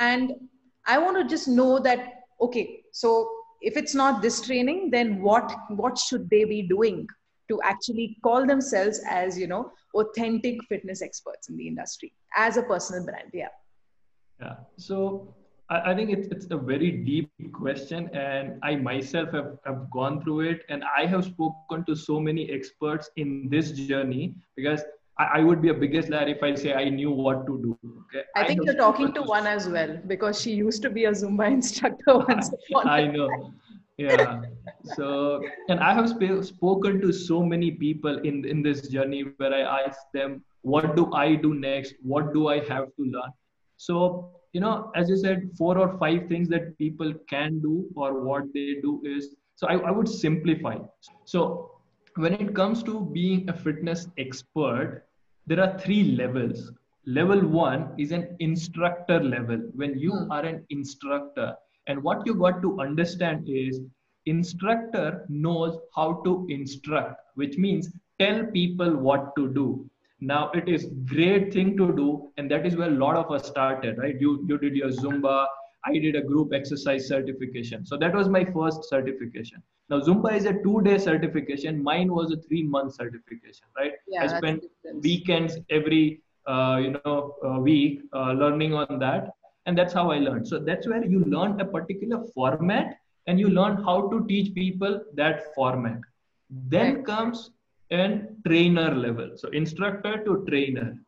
and 0.00 0.32
i 0.86 0.98
want 0.98 1.16
to 1.16 1.24
just 1.34 1.48
know 1.48 1.78
that 1.78 2.17
okay 2.40 2.80
so 2.92 3.30
if 3.60 3.76
it's 3.76 3.94
not 3.94 4.22
this 4.22 4.40
training 4.40 4.90
then 4.90 5.20
what 5.20 5.52
what 5.70 5.98
should 5.98 6.28
they 6.30 6.44
be 6.44 6.62
doing 6.62 7.06
to 7.48 7.60
actually 7.62 8.16
call 8.22 8.46
themselves 8.46 9.00
as 9.08 9.38
you 9.38 9.46
know 9.46 9.70
authentic 9.94 10.62
fitness 10.68 11.02
experts 11.02 11.48
in 11.48 11.56
the 11.56 11.66
industry 11.66 12.12
as 12.36 12.56
a 12.56 12.62
personal 12.62 13.04
brand? 13.04 13.30
Yeah. 13.32 13.48
Yeah. 14.40 14.56
So 14.76 15.34
I, 15.70 15.94
think 15.94 16.10
it's, 16.10 16.28
it's 16.28 16.46
a 16.50 16.56
very 16.56 16.90
deep 16.90 17.30
question 17.52 18.08
and 18.14 18.58
i 18.62 18.74
myself 18.74 19.30
have, 19.32 19.58
have 19.66 19.90
gone 19.90 20.22
through 20.22 20.40
it 20.40 20.62
and 20.70 20.82
i 20.96 21.04
have 21.04 21.26
spoken 21.26 21.84
to 21.84 21.94
so 21.94 22.18
many 22.18 22.50
experts 22.50 23.10
in 23.16 23.48
this 23.50 23.72
journey 23.72 24.34
because 24.56 24.82
I, 25.18 25.42
would 25.42 25.60
be 25.60 25.70
a 25.70 25.74
biggest 25.74 26.10
liar 26.10 26.28
if 26.28 26.42
I 26.42 26.54
say 26.54 26.74
I 26.74 26.88
knew 26.88 27.10
what 27.10 27.44
to 27.46 27.58
do. 27.60 27.78
Okay. 27.84 28.24
I 28.36 28.44
think 28.46 28.60
I 28.60 28.64
you're 28.66 28.76
talking 28.76 29.12
to 29.14 29.22
one 29.22 29.46
as 29.46 29.68
well 29.68 29.98
because 30.06 30.40
she 30.40 30.52
used 30.52 30.80
to 30.82 30.90
be 30.90 31.06
a 31.06 31.10
Zumba 31.10 31.50
instructor 31.50 32.18
once. 32.28 32.50
I 32.84 33.06
know. 33.06 33.52
Yeah. 33.96 34.42
So, 34.84 35.42
and 35.68 35.80
I 35.80 35.92
have 35.92 36.08
sp- 36.14 36.42
spoken 36.42 37.00
to 37.00 37.12
so 37.12 37.42
many 37.42 37.72
people 37.72 38.18
in 38.18 38.44
in 38.44 38.62
this 38.62 38.88
journey 38.88 39.24
where 39.38 39.52
I 39.52 39.62
ask 39.86 39.98
them, 40.14 40.44
"What 40.62 40.94
do 40.94 41.12
I 41.12 41.34
do 41.34 41.52
next? 41.54 41.94
What 42.02 42.32
do 42.32 42.46
I 42.46 42.60
have 42.68 42.86
to 42.94 43.08
learn?" 43.16 43.32
So, 43.76 44.30
you 44.52 44.60
know, 44.60 44.92
as 44.94 45.10
you 45.10 45.16
said, 45.16 45.50
four 45.58 45.78
or 45.78 45.98
five 45.98 46.28
things 46.28 46.48
that 46.50 46.78
people 46.78 47.12
can 47.28 47.58
do 47.58 47.74
or 47.96 48.22
what 48.22 48.54
they 48.54 48.76
do 48.86 49.02
is. 49.04 49.34
So, 49.56 49.66
I, 49.66 49.78
I 49.78 49.90
would 49.90 50.08
simplify. 50.08 50.78
So, 51.24 51.72
when 52.14 52.34
it 52.34 52.54
comes 52.54 52.84
to 52.84 53.00
being 53.00 53.48
a 53.48 53.52
fitness 53.52 54.06
expert, 54.16 55.07
there 55.48 55.60
are 55.60 55.78
three 55.78 56.16
levels. 56.16 56.70
Level 57.06 57.40
one 57.48 57.94
is 57.98 58.12
an 58.12 58.36
instructor 58.38 59.22
level. 59.22 59.58
When 59.74 59.98
you 59.98 60.12
hmm. 60.12 60.30
are 60.30 60.44
an 60.44 60.66
instructor, 60.68 61.54
and 61.86 62.02
what 62.02 62.26
you 62.26 62.34
got 62.34 62.60
to 62.60 62.80
understand 62.80 63.48
is 63.48 63.80
instructor 64.26 65.24
knows 65.30 65.78
how 65.94 66.20
to 66.24 66.46
instruct, 66.50 67.18
which 67.34 67.56
means 67.56 67.90
tell 68.20 68.44
people 68.44 68.94
what 68.94 69.34
to 69.36 69.48
do. 69.54 69.88
Now 70.20 70.50
it 70.50 70.68
is 70.68 70.90
great 71.06 71.52
thing 71.52 71.76
to 71.78 71.94
do, 71.96 72.30
and 72.36 72.50
that 72.50 72.66
is 72.66 72.76
where 72.76 72.88
a 72.88 73.00
lot 73.04 73.16
of 73.16 73.30
us 73.30 73.46
started, 73.46 73.96
right? 73.96 74.20
You 74.20 74.44
you 74.46 74.58
did 74.58 74.76
your 74.76 74.90
Zumba, 74.90 75.46
I 75.84 75.92
did 75.98 76.16
a 76.16 76.22
group 76.22 76.52
exercise 76.52 77.08
certification. 77.08 77.86
So 77.86 77.96
that 77.96 78.14
was 78.14 78.28
my 78.28 78.44
first 78.44 78.88
certification. 78.88 79.62
Now 79.88 80.00
Zumba 80.00 80.36
is 80.36 80.44
a 80.44 80.52
two-day 80.52 80.98
certification. 80.98 81.82
Mine 81.82 82.12
was 82.12 82.32
a 82.32 82.36
three-month 82.36 82.94
certification, 82.94 83.66
right? 83.76 83.92
Yeah, 84.06 84.24
I 84.24 84.38
spent 84.38 84.64
weekends 85.02 85.58
every 85.70 86.22
uh, 86.46 86.78
you 86.82 86.90
know 86.92 87.36
uh, 87.44 87.58
week 87.60 88.02
uh, 88.12 88.32
learning 88.32 88.74
on 88.74 88.98
that, 88.98 89.30
and 89.66 89.76
that's 89.76 89.92
how 89.92 90.10
I 90.10 90.18
learned. 90.18 90.46
So 90.46 90.58
that's 90.58 90.86
where 90.86 91.04
you 91.04 91.24
learn 91.24 91.60
a 91.60 91.64
particular 91.64 92.24
format 92.34 92.98
and 93.26 93.38
you 93.38 93.48
learn 93.48 93.82
how 93.84 94.08
to 94.08 94.26
teach 94.26 94.54
people 94.54 95.00
that 95.14 95.54
format. 95.54 96.00
Then 96.50 96.96
right. 96.96 97.04
comes 97.04 97.50
an 97.90 98.36
trainer 98.46 98.94
level. 98.94 99.32
So 99.36 99.48
instructor 99.50 100.24
to 100.24 100.44
trainer. 100.48 100.98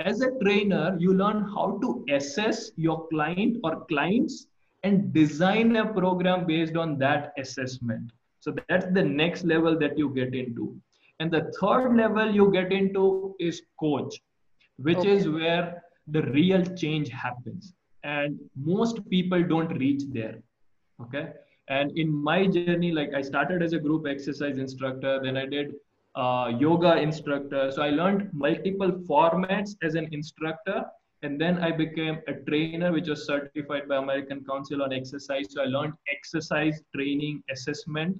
As 0.00 0.20
a 0.22 0.30
trainer, 0.42 0.96
you 0.98 1.14
learn 1.14 1.42
how 1.42 1.78
to 1.82 2.04
assess 2.10 2.72
your 2.76 3.06
client 3.08 3.58
or 3.62 3.84
clients 3.86 4.46
and 4.82 5.12
design 5.12 5.76
a 5.76 5.92
program 5.92 6.46
based 6.46 6.76
on 6.76 6.98
that 6.98 7.32
assessment 7.38 8.10
so 8.40 8.54
that's 8.68 8.86
the 8.92 9.04
next 9.04 9.44
level 9.44 9.78
that 9.78 9.98
you 9.98 10.08
get 10.10 10.34
into. 10.34 10.76
And 11.20 11.30
the 11.30 11.52
third 11.60 11.96
level 11.96 12.30
you 12.30 12.50
get 12.50 12.72
into 12.72 13.36
is 13.38 13.62
coach, 13.78 14.18
which 14.78 14.98
okay. 14.98 15.12
is 15.12 15.28
where 15.28 15.82
the 16.06 16.22
real 16.22 16.64
change 16.74 17.10
happens. 17.10 17.74
And 18.02 18.40
most 18.56 19.08
people 19.10 19.42
don't 19.42 19.76
reach 19.78 20.04
there. 20.08 20.38
Okay. 21.02 21.32
And 21.68 21.96
in 21.98 22.10
my 22.10 22.46
journey, 22.46 22.90
like 22.90 23.12
I 23.14 23.20
started 23.20 23.62
as 23.62 23.74
a 23.74 23.78
group 23.78 24.06
exercise 24.08 24.56
instructor, 24.56 25.20
then 25.22 25.36
I 25.36 25.44
did 25.44 25.74
uh, 26.14 26.52
yoga 26.58 26.96
instructor. 26.96 27.70
So 27.70 27.82
I 27.82 27.90
learned 27.90 28.30
multiple 28.32 28.92
formats 29.08 29.76
as 29.82 29.94
an 29.94 30.08
instructor. 30.12 30.84
And 31.22 31.38
then 31.38 31.58
I 31.58 31.70
became 31.70 32.18
a 32.28 32.32
trainer, 32.48 32.92
which 32.92 33.08
was 33.08 33.26
certified 33.26 33.86
by 33.88 33.96
American 33.96 34.42
Council 34.42 34.82
on 34.82 34.92
Exercise. 34.92 35.48
So 35.50 35.62
I 35.62 35.66
learned 35.66 35.92
exercise 36.10 36.80
training 36.94 37.42
assessment 37.50 38.16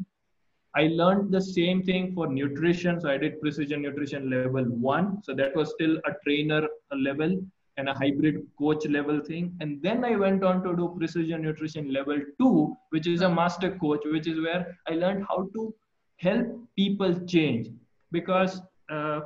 I 0.74 0.86
learned 0.86 1.32
the 1.32 1.40
same 1.40 1.82
thing 1.82 2.14
for 2.14 2.28
nutrition. 2.28 3.00
So 3.00 3.10
I 3.10 3.18
did 3.18 3.40
precision 3.40 3.82
nutrition 3.82 4.30
level 4.30 4.64
one. 4.64 5.22
So 5.22 5.34
that 5.34 5.54
was 5.56 5.70
still 5.70 5.96
a 6.06 6.12
trainer 6.24 6.68
level 6.92 7.42
and 7.76 7.88
a 7.88 7.94
hybrid 7.94 8.46
coach 8.58 8.86
level 8.86 9.20
thing. 9.20 9.56
And 9.60 9.82
then 9.82 10.04
I 10.04 10.14
went 10.14 10.44
on 10.44 10.62
to 10.62 10.76
do 10.76 10.94
precision 10.96 11.42
nutrition 11.42 11.92
level 11.92 12.20
two, 12.38 12.76
which 12.90 13.06
is 13.08 13.22
a 13.22 13.28
master 13.28 13.76
coach, 13.78 14.00
which 14.04 14.28
is 14.28 14.38
where 14.40 14.76
I 14.86 14.92
learned 14.94 15.26
how 15.28 15.48
to 15.54 15.74
help 16.20 16.46
people 16.76 17.14
change. 17.26 17.68
Because 18.12 18.60
uh, 18.90 19.20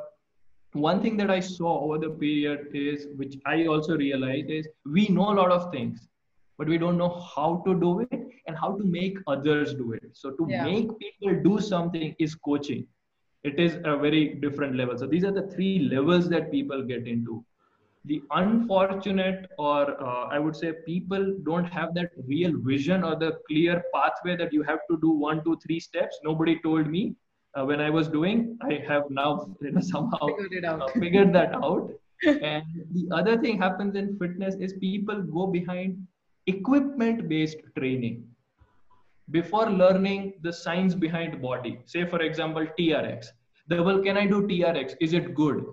one 0.72 1.00
thing 1.02 1.16
that 1.18 1.30
I 1.30 1.40
saw 1.40 1.80
over 1.84 1.98
the 1.98 2.10
period 2.10 2.68
is, 2.74 3.06
which 3.16 3.36
I 3.46 3.66
also 3.66 3.96
realized, 3.96 4.50
is 4.50 4.68
we 4.84 5.08
know 5.08 5.30
a 5.32 5.36
lot 5.42 5.50
of 5.50 5.70
things, 5.72 6.08
but 6.58 6.68
we 6.68 6.78
don't 6.78 6.98
know 6.98 7.20
how 7.34 7.62
to 7.66 7.78
do 7.78 8.00
it 8.00 8.20
and 8.46 8.56
how 8.56 8.76
to 8.76 8.84
make 8.84 9.18
others 9.26 9.74
do 9.74 9.92
it. 9.92 10.10
So 10.12 10.30
to 10.30 10.46
yeah. 10.48 10.64
make 10.64 10.88
people 10.98 11.42
do 11.42 11.60
something 11.60 12.14
is 12.18 12.34
coaching. 12.34 12.86
It 13.42 13.58
is 13.58 13.76
a 13.84 13.96
very 13.96 14.34
different 14.34 14.76
level. 14.76 14.96
So 14.98 15.06
these 15.06 15.24
are 15.24 15.32
the 15.32 15.48
three 15.48 15.88
levels 15.90 16.28
that 16.30 16.50
people 16.50 16.82
get 16.82 17.06
into. 17.06 17.44
The 18.06 18.22
unfortunate, 18.32 19.46
or 19.58 20.02
uh, 20.02 20.28
I 20.28 20.38
would 20.38 20.54
say, 20.54 20.72
people 20.86 21.36
don't 21.44 21.64
have 21.64 21.94
that 21.94 22.10
real 22.26 22.52
vision 22.58 23.02
or 23.02 23.16
the 23.16 23.38
clear 23.48 23.82
pathway 23.94 24.36
that 24.36 24.52
you 24.52 24.62
have 24.62 24.80
to 24.90 24.98
do 25.00 25.10
one, 25.10 25.42
two, 25.42 25.56
three 25.64 25.80
steps. 25.80 26.18
Nobody 26.22 26.60
told 26.60 26.86
me 26.86 27.14
uh, 27.54 27.64
when 27.64 27.80
I 27.80 27.88
was 27.88 28.08
doing. 28.08 28.58
I 28.62 28.82
have 28.86 29.04
now 29.10 29.48
you 29.60 29.72
know, 29.72 29.80
somehow 29.94 30.26
figured, 30.38 30.64
uh, 30.64 30.86
figured 30.88 31.32
that 31.32 31.54
out. 31.54 31.90
and 32.26 32.64
the 32.92 33.08
other 33.12 33.38
thing 33.38 33.58
happens 33.58 33.96
in 33.96 34.18
fitness 34.18 34.54
is 34.54 34.74
people 34.74 35.22
go 35.22 35.46
behind 35.46 36.06
equipment 36.46 37.28
based 37.28 37.58
training 37.76 38.24
before 39.30 39.70
learning 39.70 40.34
the 40.42 40.52
science 40.52 40.94
behind 40.94 41.40
body 41.40 41.78
say 41.86 42.04
for 42.06 42.20
example 42.20 42.66
trx 42.78 43.28
the 43.68 43.82
well 43.82 44.00
can 44.02 44.16
i 44.16 44.26
do 44.26 44.42
trx 44.46 44.94
is 45.00 45.14
it 45.14 45.34
good 45.34 45.64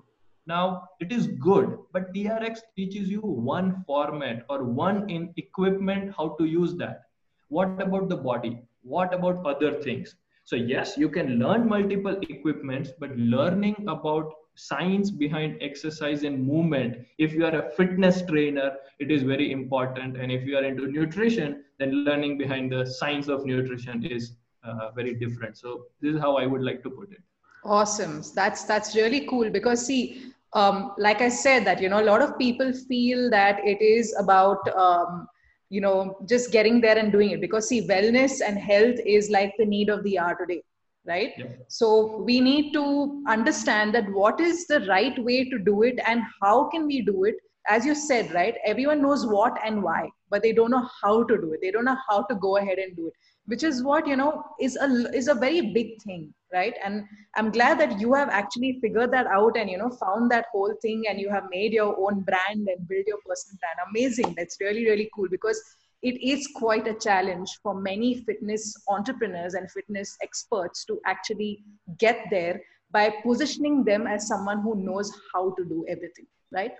now 0.48 0.88
it 1.00 1.12
is 1.12 1.27
good 1.27 1.77
but 1.93 2.13
trx 2.13 2.60
teaches 2.75 3.10
you 3.10 3.21
one 3.21 3.83
format 3.86 4.43
or 4.50 4.63
one 4.63 5.10
in 5.10 5.33
equipment 5.38 6.13
how 6.17 6.29
to 6.39 6.45
use 6.45 6.75
that. 6.75 7.03
What 7.50 7.81
about 7.81 8.10
the 8.10 8.17
body? 8.17 8.62
What 8.81 9.13
about 9.13 9.45
other 9.45 9.74
things? 9.74 10.15
So 10.45 10.55
yes 10.55 10.98
you 10.98 11.10
can 11.10 11.38
learn 11.38 11.69
multiple 11.69 12.17
equipments 12.29 12.91
but 13.00 13.15
learning 13.15 13.75
about 13.88 14.33
science 14.55 15.12
behind 15.12 15.57
exercise 15.62 16.24
and 16.24 16.45
movement 16.45 16.98
if 17.17 17.33
you 17.33 17.45
are 17.45 17.55
a 17.55 17.71
fitness 17.71 18.21
trainer 18.24 18.74
it 19.00 19.12
is 19.12 19.24
very 19.24 19.51
important. 19.51 20.17
And 20.17 20.31
if 20.31 20.45
you 20.45 20.57
are 20.57 20.63
into 20.63 20.88
nutrition 20.88 21.63
then 21.77 22.03
learning 22.03 22.38
behind 22.39 22.71
the 22.71 22.86
science 22.86 23.27
of 23.27 23.45
nutrition 23.45 24.03
is 24.05 24.33
uh, 24.63 24.89
very 24.91 25.13
different. 25.13 25.57
So 25.57 25.86
this 26.01 26.15
is 26.15 26.19
how 26.19 26.38
i 26.38 26.48
would 26.48 26.62
like 26.63 26.81
to 26.83 26.89
put 26.89 27.12
it. 27.12 27.21
Awesome. 27.63 28.24
That's 28.33 28.63
that's 28.63 28.95
really 28.95 29.27
cool 29.27 29.50
because 29.51 29.86
see 29.86 30.31
um, 30.53 30.93
like 30.98 31.22
i 31.22 31.29
said 31.29 31.65
that 31.65 31.81
you 31.81 31.89
know 31.89 32.01
a 32.01 32.10
lot 32.12 32.22
of 32.22 32.38
people 32.38 32.74
feel 32.74 33.29
that 33.29 33.60
it 33.63 33.81
is 33.81 34.15
about 34.20 34.60
um, 34.75 35.27
you 35.70 35.81
know 35.81 36.17
just 36.27 36.51
getting 36.51 36.81
there 36.81 36.98
and 36.98 37.12
doing 37.12 37.31
it. 37.31 37.41
Because 37.41 37.70
see 37.70 37.88
wellness 37.88 38.41
and 38.46 38.58
health 38.58 39.00
is 39.05 39.29
like 39.29 39.53
the 39.58 39.65
need 39.65 39.89
of 39.89 40.03
the 40.03 40.20
hour 40.20 40.36
today 40.36 40.63
right? 41.08 41.34
Yeah. 41.36 41.46
so 41.67 42.22
we 42.22 42.39
need 42.39 42.74
to 42.74 43.24
understand 43.27 43.96
that 43.96 44.08
what 44.12 44.39
is 44.39 44.67
the 44.67 44.81
right 44.81 45.17
way 45.24 45.50
to 45.50 45.58
do 45.58 45.81
it 45.81 46.00
and 46.05 46.22
how 46.43 46.70
can 46.70 46.86
we 46.86 47.01
do 47.01 47.24
it? 47.24 47.36
As 47.67 47.86
you 47.86 47.96
said 47.96 48.34
right 48.34 48.55
everyone 48.65 49.01
knows 49.01 49.25
what 49.25 49.58
and 49.65 49.81
why 49.81 50.10
but 50.29 50.43
they 50.43 50.53
don't 50.53 50.72
know 50.72 50.88
how 51.01 51.24
to 51.24 51.38
do 51.38 51.53
it. 51.53 51.60
They 51.62 51.72
don't 51.72 51.86
know 51.86 51.98
how 52.10 52.24
to 52.24 52.36
go 52.36 52.58
ahead 52.58 52.77
and 52.77 52.96
do 52.96 53.08
it 53.08 53.13
which 53.46 53.63
is 53.63 53.84
what 53.84 54.08
you 54.08 54.15
know 54.15 54.43
is 54.60 54.77
a 54.77 54.88
is 55.15 55.27
a 55.27 55.34
very 55.34 55.62
big 55.74 56.01
thing 56.01 56.34
right 56.53 56.75
and 56.84 57.03
i'm 57.36 57.51
glad 57.51 57.79
that 57.79 58.00
you 58.00 58.13
have 58.13 58.29
actually 58.29 58.79
figured 58.81 59.12
that 59.12 59.27
out 59.27 59.58
and 59.58 59.70
you 59.70 59.77
know 59.77 59.89
found 59.89 60.29
that 60.31 60.46
whole 60.51 60.74
thing 60.81 61.03
and 61.10 61.20
you 61.20 61.29
have 61.29 61.43
made 61.51 61.74
your 61.74 61.96
own 62.00 62.22
brand 62.22 62.67
and 62.67 62.88
build 62.88 63.05
your 63.08 63.20
personal 63.27 63.58
brand 63.62 63.79
amazing 63.89 64.34
that's 64.38 64.58
really 64.60 64.86
really 64.86 65.10
cool 65.15 65.27
because 65.29 65.62
it 66.01 66.20
is 66.22 66.48
quite 66.55 66.88
a 66.88 66.96
challenge 66.96 67.50
for 67.62 67.79
many 67.79 68.24
fitness 68.24 68.75
entrepreneurs 68.89 69.53
and 69.53 69.72
fitness 69.72 70.17
experts 70.24 70.84
to 70.86 71.00
actually 71.05 71.63
get 72.00 72.25
there 72.31 72.62
by 72.91 73.10
positioning 73.24 73.84
them 73.84 74.08
as 74.08 74.27
someone 74.27 74.62
who 74.62 74.75
knows 74.75 75.12
how 75.34 75.51
to 75.58 75.63
do 75.65 75.86
everything 75.88 76.27
right 76.51 76.74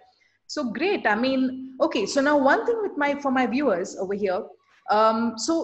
So 0.54 0.64
great. 0.78 1.06
I 1.08 1.16
mean, 1.16 1.44
okay. 1.86 2.06
So 2.14 2.22
now 2.28 2.38
one 2.46 2.66
thing 2.68 2.80
with 2.86 2.98
my 3.02 3.16
for 3.26 3.32
my 3.32 3.48
viewers 3.48 3.96
over 4.06 4.16
here. 4.24 4.40
Um, 4.96 5.20
so 5.46 5.56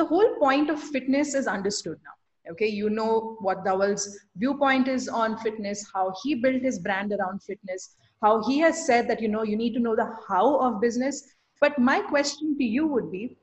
the 0.00 0.04
whole 0.10 0.28
point 0.42 0.70
of 0.74 0.84
fitness 0.96 1.34
is 1.40 1.48
understood 1.54 1.98
now. 2.08 2.15
Okay, 2.50 2.68
you 2.68 2.90
know 2.90 3.36
what 3.40 3.64
Dhaval's 3.64 4.18
viewpoint 4.36 4.88
is 4.88 5.08
on 5.08 5.38
fitness, 5.38 5.84
how 5.92 6.14
he 6.22 6.34
built 6.34 6.62
his 6.62 6.78
brand 6.78 7.12
around 7.12 7.42
fitness, 7.42 7.96
how 8.22 8.42
he 8.46 8.58
has 8.60 8.86
said 8.86 9.08
that 9.08 9.20
you 9.20 9.28
know 9.28 9.42
you 9.42 9.56
need 9.56 9.74
to 9.74 9.80
know 9.80 9.96
the 9.96 10.10
how 10.28 10.58
of 10.60 10.80
business. 10.80 11.34
But 11.60 11.78
my 11.78 12.00
question 12.00 12.56
to 12.58 12.64
you 12.64 12.86
would 12.86 13.10
be, 13.10 13.36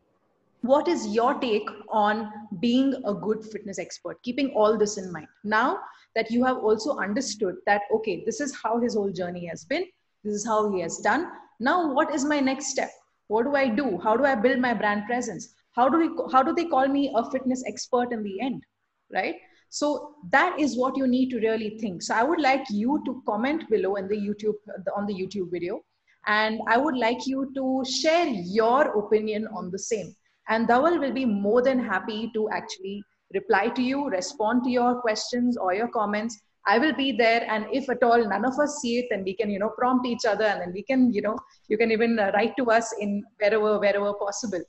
what 0.62 0.88
is 0.88 1.08
your 1.08 1.34
take 1.36 1.68
on 1.90 2.32
being 2.60 2.94
a 3.06 3.14
good 3.14 3.44
fitness 3.44 3.80
expert? 3.80 4.22
Keeping 4.24 4.50
all 4.52 4.78
this 4.78 4.98
in 4.98 5.12
mind. 5.12 5.28
Now 5.44 5.80
that 6.16 6.32
you 6.32 6.46
have 6.46 6.58
also 6.58 6.98
understood 6.98 7.56
that 7.66 7.82
okay 7.94 8.24
this 8.26 8.40
is 8.40 8.56
how 8.56 8.80
his 8.80 8.96
whole 8.96 9.12
journey 9.12 9.46
has 9.48 9.66
been 9.66 9.86
this 10.24 10.34
is 10.34 10.46
how 10.46 10.72
he 10.72 10.80
has 10.82 10.98
done. 11.00 11.28
Now 11.60 11.94
what 11.94 12.14
is 12.14 12.24
my 12.24 12.40
next 12.40 12.68
step? 12.68 12.92
What 13.28 13.44
do 13.44 13.56
i 13.56 13.68
do? 13.68 14.00
How 14.04 14.16
do 14.16 14.26
i 14.26 14.36
build 14.36 14.60
my 14.60 14.74
brand 14.74 15.06
presence? 15.06 15.54
How 15.76 15.90
do 15.90 15.98
we 15.98 16.10
how 16.32 16.44
do 16.44 16.54
they 16.54 16.66
call 16.66 16.88
me 16.88 17.12
a 17.16 17.30
fitness 17.30 17.64
expert 17.68 18.14
in 18.14 18.24
the 18.24 18.40
end 18.40 18.64
right 19.12 19.36
so 19.70 20.16
that 20.32 20.60
is 20.60 20.78
what 20.78 20.96
you 20.96 21.08
need 21.08 21.30
to 21.30 21.40
really 21.40 21.78
think 21.80 22.02
so 22.02 22.14
i 22.14 22.24
would 22.24 22.40
like 22.40 22.64
you 22.70 23.02
to 23.06 23.22
comment 23.26 23.70
below 23.70 23.96
in 23.96 24.08
the 24.08 24.16
youtube 24.16 24.56
on 24.96 25.06
the 25.06 25.14
youtube 25.14 25.50
video 25.52 25.80
and 26.28 26.62
i 26.68 26.78
would 26.78 26.96
like 26.96 27.26
you 27.26 27.52
to 27.56 27.84
share 27.90 28.28
your 28.28 28.82
opinion 29.00 29.48
on 29.56 29.72
the 29.72 29.80
same 29.80 30.16
and 30.50 30.68
Dhaval 30.68 31.00
will 31.00 31.14
be 31.14 31.26
more 31.26 31.62
than 31.62 31.80
happy 31.80 32.30
to 32.34 32.50
actually 32.50 33.04
reply 33.34 33.70
to 33.70 33.82
you, 33.82 34.10
respond 34.10 34.64
to 34.64 34.70
your 34.70 35.02
questions 35.02 35.58
or 35.58 35.74
your 35.74 35.88
comments. 35.88 36.40
I 36.66 36.80
will 36.80 36.94
be 36.94 37.12
there. 37.12 37.46
And 37.50 37.66
if 37.72 37.90
at 37.90 38.04
all 38.04 38.28
none 38.28 38.46
of 38.46 38.58
us 38.60 38.80
see 38.82 39.00
it, 39.00 39.08
then 39.10 39.24
we 39.24 39.36
can, 39.36 39.50
you 39.50 39.60
know, 39.60 39.72
prompt 39.78 40.06
each 40.06 40.26
other 40.26 40.46
and 40.46 40.62
then 40.62 40.74
we 40.74 40.84
can, 40.84 41.12
you 41.12 41.22
know, 41.22 41.38
you 41.68 41.78
can 41.78 41.92
even 41.92 42.18
write 42.34 42.56
to 42.58 42.66
us 42.72 42.94
in 43.00 43.24
wherever, 43.38 43.80
wherever 43.80 44.14
possible. 44.14 44.62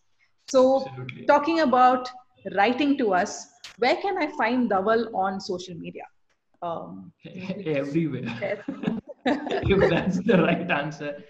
So 0.49 0.87
Absolutely. 0.89 1.27
talking 1.27 1.61
about 1.61 2.09
writing 2.57 2.97
to 2.99 3.15
us, 3.15 3.49
where 3.79 3.97
can 3.97 4.19
I 4.19 4.29
find 4.37 4.71
Dhaval 4.71 5.13
on 5.15 5.41
social 5.41 5.75
media? 5.75 6.05
Um, 6.63 7.13
Everywhere. 7.25 8.65
if 9.27 9.91
that's 9.91 10.19
the 10.25 10.43
right 10.43 10.71
answer. 10.71 11.23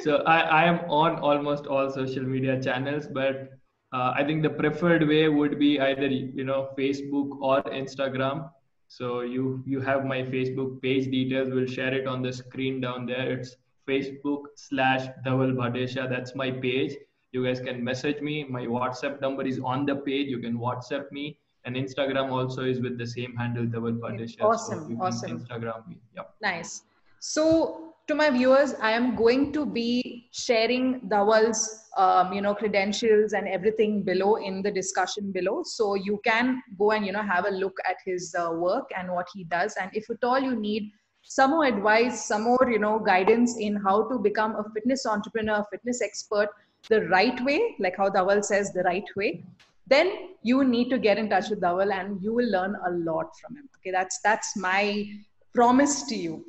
So 0.00 0.22
I, 0.26 0.40
I 0.40 0.64
am 0.64 0.78
on 0.90 1.16
almost 1.16 1.66
all 1.66 1.90
social 1.90 2.22
media 2.22 2.60
channels, 2.62 3.06
but 3.06 3.50
uh, 3.94 4.12
i 4.20 4.24
think 4.28 4.42
the 4.42 4.54
preferred 4.60 5.06
way 5.08 5.28
would 5.28 5.58
be 5.58 5.70
either 5.88 6.08
you 6.08 6.44
know 6.50 6.60
facebook 6.78 7.36
or 7.50 7.62
instagram 7.80 8.44
so 8.88 9.20
you 9.34 9.62
you 9.74 9.80
have 9.88 10.04
my 10.12 10.20
facebook 10.34 10.80
page 10.82 11.10
details 11.16 11.52
we'll 11.54 11.72
share 11.78 11.94
it 12.00 12.06
on 12.14 12.22
the 12.22 12.32
screen 12.32 12.80
down 12.86 13.06
there 13.06 13.26
it's 13.38 13.56
facebook 13.88 14.48
slash 14.66 15.08
dhaval 15.26 15.54
bhadesha 15.60 16.08
that's 16.14 16.34
my 16.42 16.50
page 16.66 16.94
you 17.34 17.44
guys 17.44 17.60
can 17.60 17.82
message 17.82 18.20
me. 18.20 18.44
My 18.44 18.64
whatsapp 18.64 19.20
number 19.20 19.44
is 19.44 19.58
on 19.58 19.84
the 19.84 19.96
page. 19.96 20.28
You 20.28 20.38
can 20.38 20.56
whatsapp 20.56 21.10
me. 21.10 21.38
And 21.66 21.76
instagram 21.76 22.30
also 22.30 22.62
is 22.62 22.80
with 22.80 22.98
the 22.98 23.06
same 23.06 23.34
handle 23.36 23.64
dhaval 23.74 23.98
bhadesha 23.98 24.42
awesome 24.42 24.82
so 24.88 25.02
awesome. 25.02 25.38
Instagram 25.38 25.88
me. 25.88 25.96
Yep. 26.14 26.34
Nice. 26.42 26.82
So 27.20 27.94
to 28.06 28.14
my 28.14 28.28
viewers, 28.28 28.74
I 28.82 28.90
am 28.90 29.16
going 29.16 29.50
to 29.54 29.64
be 29.64 30.28
sharing 30.30 31.00
Dhaval's, 31.12 31.88
um, 31.96 32.34
you 32.34 32.42
know, 32.42 32.54
credentials 32.54 33.32
and 33.32 33.48
everything 33.48 34.02
below 34.02 34.34
in 34.36 34.60
the 34.60 34.70
discussion 34.70 35.32
below. 35.32 35.62
So 35.64 35.94
you 35.94 36.20
can 36.22 36.62
go 36.78 36.90
and, 36.92 37.06
you 37.06 37.12
know, 37.12 37.22
have 37.22 37.46
a 37.46 37.50
look 37.50 37.78
at 37.88 37.96
his 38.04 38.34
uh, 38.38 38.50
work 38.52 38.90
and 38.94 39.10
what 39.10 39.26
he 39.34 39.44
does. 39.44 39.74
And 39.80 39.90
if 39.94 40.10
at 40.10 40.22
all 40.22 40.38
you 40.38 40.54
need 40.54 40.92
some 41.22 41.52
more 41.52 41.64
advice, 41.64 42.26
some 42.26 42.42
more, 42.42 42.68
you 42.70 42.78
know, 42.78 42.98
guidance 42.98 43.56
in 43.56 43.76
how 43.76 44.06
to 44.10 44.18
become 44.18 44.54
a 44.56 44.64
fitness 44.74 45.06
entrepreneur, 45.06 45.64
fitness 45.70 46.02
expert 46.02 46.50
the 46.88 47.06
right 47.08 47.42
way, 47.44 47.76
like 47.78 47.96
how 47.96 48.08
Dhaval 48.08 48.44
says 48.44 48.72
the 48.72 48.82
right 48.82 49.08
way, 49.16 49.44
then 49.86 50.36
you 50.42 50.64
need 50.64 50.88
to 50.90 50.98
get 50.98 51.18
in 51.18 51.28
touch 51.28 51.50
with 51.50 51.60
Dhaval 51.60 51.92
and 51.92 52.22
you 52.22 52.32
will 52.32 52.50
learn 52.50 52.76
a 52.86 52.90
lot 52.90 53.36
from 53.38 53.56
him. 53.56 53.68
Okay, 53.78 53.90
that's 53.90 54.20
that's 54.20 54.56
my 54.56 55.06
promise 55.54 56.02
to 56.04 56.16
you 56.16 56.44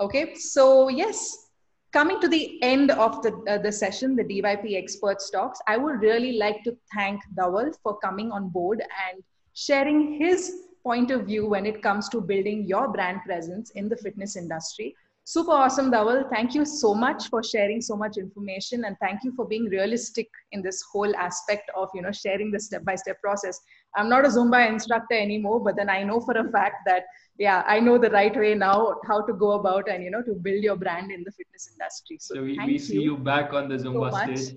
Okay, 0.00 0.34
so 0.34 0.88
yes, 0.88 1.50
coming 1.92 2.20
to 2.20 2.26
the 2.26 2.60
end 2.62 2.90
of 2.90 3.22
the, 3.22 3.32
uh, 3.48 3.58
the 3.58 3.70
session, 3.70 4.16
the 4.16 4.24
DYP 4.24 4.76
Experts 4.76 5.30
Talks, 5.30 5.60
I 5.68 5.76
would 5.76 6.00
really 6.00 6.36
like 6.36 6.64
to 6.64 6.76
thank 6.92 7.20
Dhaval 7.38 7.72
for 7.80 7.98
coming 7.98 8.32
on 8.32 8.48
board 8.48 8.80
and 8.80 9.22
sharing 9.54 10.18
his 10.18 10.52
point 10.82 11.12
of 11.12 11.26
view 11.26 11.46
when 11.46 11.64
it 11.64 11.80
comes 11.80 12.08
to 12.08 12.20
building 12.20 12.64
your 12.64 12.88
brand 12.88 13.20
presence 13.24 13.70
in 13.70 13.88
the 13.88 13.96
fitness 13.96 14.34
industry. 14.34 14.96
Super 15.26 15.52
awesome, 15.52 15.90
Dhaval. 15.90 16.28
Thank 16.30 16.54
you 16.54 16.66
so 16.66 16.94
much 16.94 17.28
for 17.28 17.42
sharing 17.42 17.80
so 17.80 17.96
much 17.96 18.18
information 18.18 18.84
and 18.84 18.94
thank 19.00 19.24
you 19.24 19.32
for 19.34 19.46
being 19.46 19.64
realistic 19.64 20.28
in 20.52 20.60
this 20.60 20.82
whole 20.92 21.16
aspect 21.16 21.70
of, 21.74 21.88
you 21.94 22.02
know, 22.02 22.12
sharing 22.12 22.50
the 22.50 22.60
step-by-step 22.60 23.20
process. 23.22 23.58
I'm 23.96 24.10
not 24.10 24.26
a 24.26 24.28
Zumba 24.28 24.68
instructor 24.68 25.14
anymore, 25.14 25.60
but 25.60 25.76
then 25.76 25.88
I 25.88 26.02
know 26.02 26.20
for 26.20 26.36
a 26.36 26.50
fact 26.50 26.76
that 26.86 27.04
yeah 27.38 27.64
i 27.66 27.80
know 27.80 27.98
the 27.98 28.10
right 28.10 28.36
way 28.36 28.54
now 28.54 28.94
how 29.06 29.20
to 29.20 29.32
go 29.32 29.52
about 29.52 29.88
and 29.88 30.04
you 30.04 30.10
know 30.10 30.22
to 30.22 30.34
build 30.34 30.62
your 30.62 30.76
brand 30.76 31.10
in 31.10 31.24
the 31.24 31.32
fitness 31.32 31.68
industry 31.72 32.16
so, 32.20 32.34
so 32.34 32.42
we, 32.42 32.58
we 32.66 32.78
see 32.78 32.94
you. 32.94 33.02
you. 33.02 33.16
back 33.16 33.52
on 33.52 33.68
the 33.68 33.76
zumba 33.76 34.10
so 34.10 34.34
stage 34.34 34.56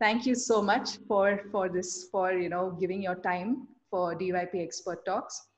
thank 0.00 0.24
you 0.24 0.34
so 0.34 0.62
much 0.62 0.96
for 1.06 1.42
for 1.50 1.68
this 1.68 2.08
for 2.10 2.32
you 2.32 2.48
know 2.48 2.76
giving 2.80 3.02
your 3.02 3.16
time 3.16 3.66
for 3.90 4.14
dyp 4.14 4.54
expert 4.54 5.04
talks 5.04 5.48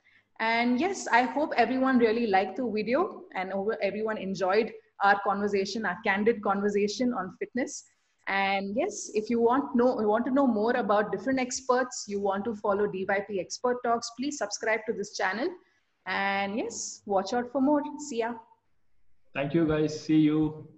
and 0.40 0.80
yes 0.80 1.06
i 1.12 1.22
hope 1.22 1.52
everyone 1.56 1.98
really 1.98 2.26
liked 2.26 2.56
the 2.56 2.70
video 2.70 3.22
and 3.34 3.52
everyone 3.82 4.18
enjoyed 4.18 4.72
our 5.02 5.20
conversation 5.24 5.86
our 5.86 5.98
candid 6.04 6.42
conversation 6.42 7.12
on 7.12 7.34
fitness 7.38 7.84
and 8.28 8.76
yes 8.76 9.10
if 9.14 9.30
you 9.30 9.40
want 9.40 9.74
know 9.74 9.94
want 9.94 10.24
to 10.24 10.32
know 10.32 10.46
more 10.46 10.72
about 10.76 11.12
different 11.12 11.38
experts 11.38 12.04
you 12.08 12.20
want 12.20 12.44
to 12.44 12.54
follow 12.54 12.86
dyp 12.86 13.38
expert 13.38 13.76
talks 13.84 14.10
please 14.18 14.36
subscribe 14.36 14.80
to 14.86 14.92
this 14.92 15.16
channel 15.16 15.48
and 16.06 16.56
yes, 16.56 17.02
watch 17.04 17.32
out 17.32 17.50
for 17.50 17.60
more. 17.60 17.82
See 18.08 18.18
ya. 18.18 18.34
Thank 19.34 19.54
you, 19.54 19.66
guys. 19.66 20.00
See 20.00 20.18
you. 20.18 20.68